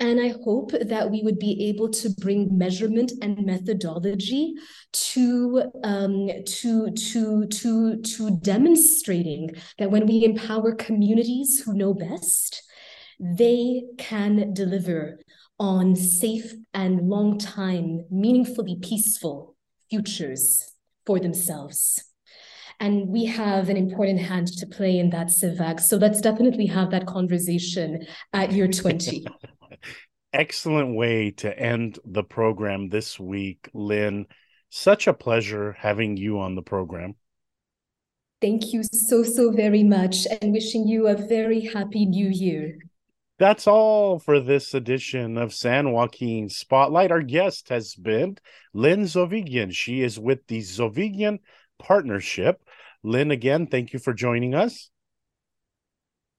And 0.00 0.20
I 0.20 0.28
hope 0.44 0.70
that 0.80 1.10
we 1.10 1.22
would 1.22 1.40
be 1.40 1.68
able 1.68 1.88
to 1.90 2.10
bring 2.10 2.56
measurement 2.56 3.10
and 3.20 3.44
methodology 3.44 4.54
to, 4.92 5.64
um, 5.82 6.28
to, 6.46 6.90
to, 6.92 7.46
to, 7.46 8.00
to 8.00 8.30
demonstrating 8.40 9.50
that 9.78 9.90
when 9.90 10.06
we 10.06 10.24
empower 10.24 10.74
communities 10.74 11.60
who 11.60 11.74
know 11.74 11.94
best, 11.94 12.62
they 13.18 13.82
can 13.98 14.54
deliver 14.54 15.18
on 15.58 15.96
safe 15.96 16.52
and 16.72 17.08
long 17.08 17.36
time, 17.36 18.04
meaningfully 18.10 18.78
peaceful 18.80 19.56
futures 19.90 20.72
for 21.06 21.18
themselves. 21.18 22.04
And 22.78 23.08
we 23.08 23.24
have 23.24 23.68
an 23.68 23.76
important 23.76 24.20
hand 24.20 24.46
to 24.58 24.66
play 24.66 25.00
in 25.00 25.10
that, 25.10 25.28
Sevag. 25.28 25.80
So 25.80 25.96
let's 25.96 26.20
definitely 26.20 26.66
have 26.66 26.92
that 26.92 27.06
conversation 27.06 28.06
at 28.32 28.52
year 28.52 28.68
20. 28.68 29.26
excellent 30.32 30.94
way 30.94 31.30
to 31.32 31.58
end 31.58 31.98
the 32.04 32.22
program 32.22 32.88
this 32.88 33.18
week, 33.18 33.68
Lynn. 33.72 34.26
Such 34.70 35.06
a 35.06 35.14
pleasure 35.14 35.72
having 35.72 36.16
you 36.16 36.40
on 36.40 36.54
the 36.54 36.62
program. 36.62 37.14
Thank 38.40 38.72
you 38.72 38.82
so, 38.84 39.22
so 39.22 39.50
very 39.50 39.82
much, 39.82 40.26
and 40.40 40.52
wishing 40.52 40.86
you 40.86 41.08
a 41.08 41.16
very 41.16 41.60
happy 41.60 42.06
new 42.06 42.28
year. 42.28 42.78
That's 43.38 43.66
all 43.66 44.18
for 44.18 44.40
this 44.40 44.74
edition 44.74 45.38
of 45.38 45.54
San 45.54 45.92
Joaquin 45.92 46.48
Spotlight. 46.48 47.12
Our 47.12 47.22
guest 47.22 47.68
has 47.68 47.94
been 47.94 48.36
Lynn 48.74 49.04
Zovighian. 49.04 49.72
She 49.72 50.02
is 50.02 50.18
with 50.18 50.46
the 50.48 50.60
Zovighian 50.60 51.38
Partnership. 51.78 52.62
Lynn, 53.02 53.30
again, 53.30 53.68
thank 53.68 53.92
you 53.92 54.00
for 54.00 54.12
joining 54.12 54.54
us. 54.54 54.90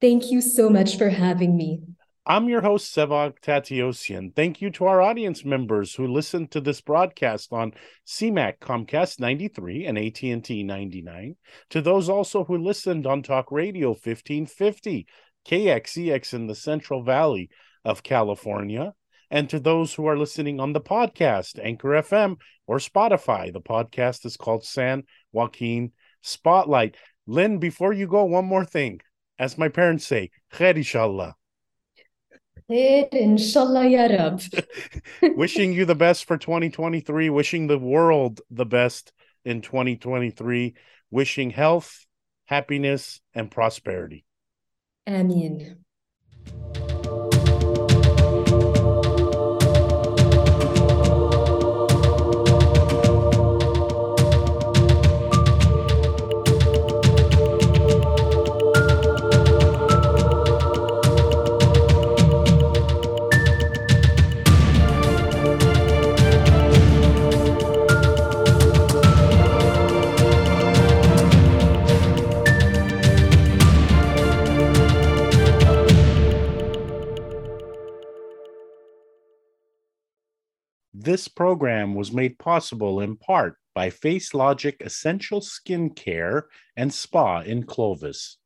Thank 0.02 0.32
you 0.32 0.42
so 0.42 0.70
much 0.70 0.98
for 0.98 1.10
having 1.10 1.58
me. 1.58 1.82
I'm 2.26 2.48
your 2.48 2.62
host, 2.62 2.96
Sevag 2.96 3.40
Tateosian. 3.42 4.36
Thank 4.36 4.62
you 4.62 4.70
to 4.72 4.86
our 4.86 5.02
audience 5.02 5.44
members 5.44 5.96
who 5.96 6.06
listened 6.06 6.52
to 6.52 6.62
this 6.62 6.82
broadcast 6.82 7.52
on 7.52 7.74
CMAC 8.06 8.60
Comcast 8.60 9.20
93 9.20 9.86
and 9.86 9.98
AT&T 9.98 10.64
99. 10.64 11.36
To 11.72 11.82
those 11.82 12.10
also 12.10 12.44
who 12.44 12.58
listened 12.58 13.08
on 13.08 13.24
Talk 13.24 13.52
Radio 13.52 13.90
1550, 13.90 15.08
KXEX 15.48 16.34
in 16.34 16.48
the 16.48 16.56
Central 16.56 17.04
Valley, 17.04 17.50
of 17.86 18.04
California. 18.04 18.94
And 19.32 19.50
to 19.50 19.60
those 19.60 19.94
who 19.94 20.08
are 20.08 20.18
listening 20.18 20.60
on 20.60 20.74
the 20.74 20.82
podcast, 20.82 21.60
Anchor 21.64 21.90
FM 21.90 22.38
or 22.68 22.78
Spotify, 22.78 23.54
the 23.54 23.62
podcast 23.62 24.26
is 24.26 24.38
called 24.38 24.66
San 24.66 25.04
Joaquin 25.32 25.92
Spotlight. 26.22 26.96
Lynn, 27.28 27.60
before 27.60 27.94
you 27.94 28.08
go, 28.08 28.26
one 28.26 28.46
more 28.46 28.66
thing. 28.66 29.02
As 29.38 29.58
my 29.58 29.70
parents 29.70 30.06
say, 30.06 30.32
khair 30.52 30.76
inshallah. 30.76 31.36
Inshallah 32.70 33.88
ya 33.88 34.06
Rab. 34.06 34.42
wishing 35.36 35.74
you 35.74 35.86
the 35.86 35.96
best 35.96 36.26
for 36.26 36.38
2023, 36.38 37.30
wishing 37.30 37.68
the 37.68 37.80
world 37.80 38.42
the 38.50 38.66
best 38.66 39.12
in 39.44 39.62
2023, 39.62 40.76
wishing 41.10 41.50
health, 41.50 42.06
happiness, 42.46 43.22
and 43.34 43.50
prosperity. 43.50 44.26
Amin. 45.08 45.84
This 81.10 81.28
program 81.28 81.96
was 81.96 82.12
made 82.12 82.38
possible 82.38 83.02
in 83.02 83.16
part 83.16 83.56
by 83.74 83.90
Face 83.90 84.36
Logic 84.36 84.78
Essential 84.80 85.42
Skin 85.42 85.90
Care 85.90 86.50
and 86.78 86.94
Spa 86.94 87.40
in 87.40 87.64
Clovis. 87.64 88.38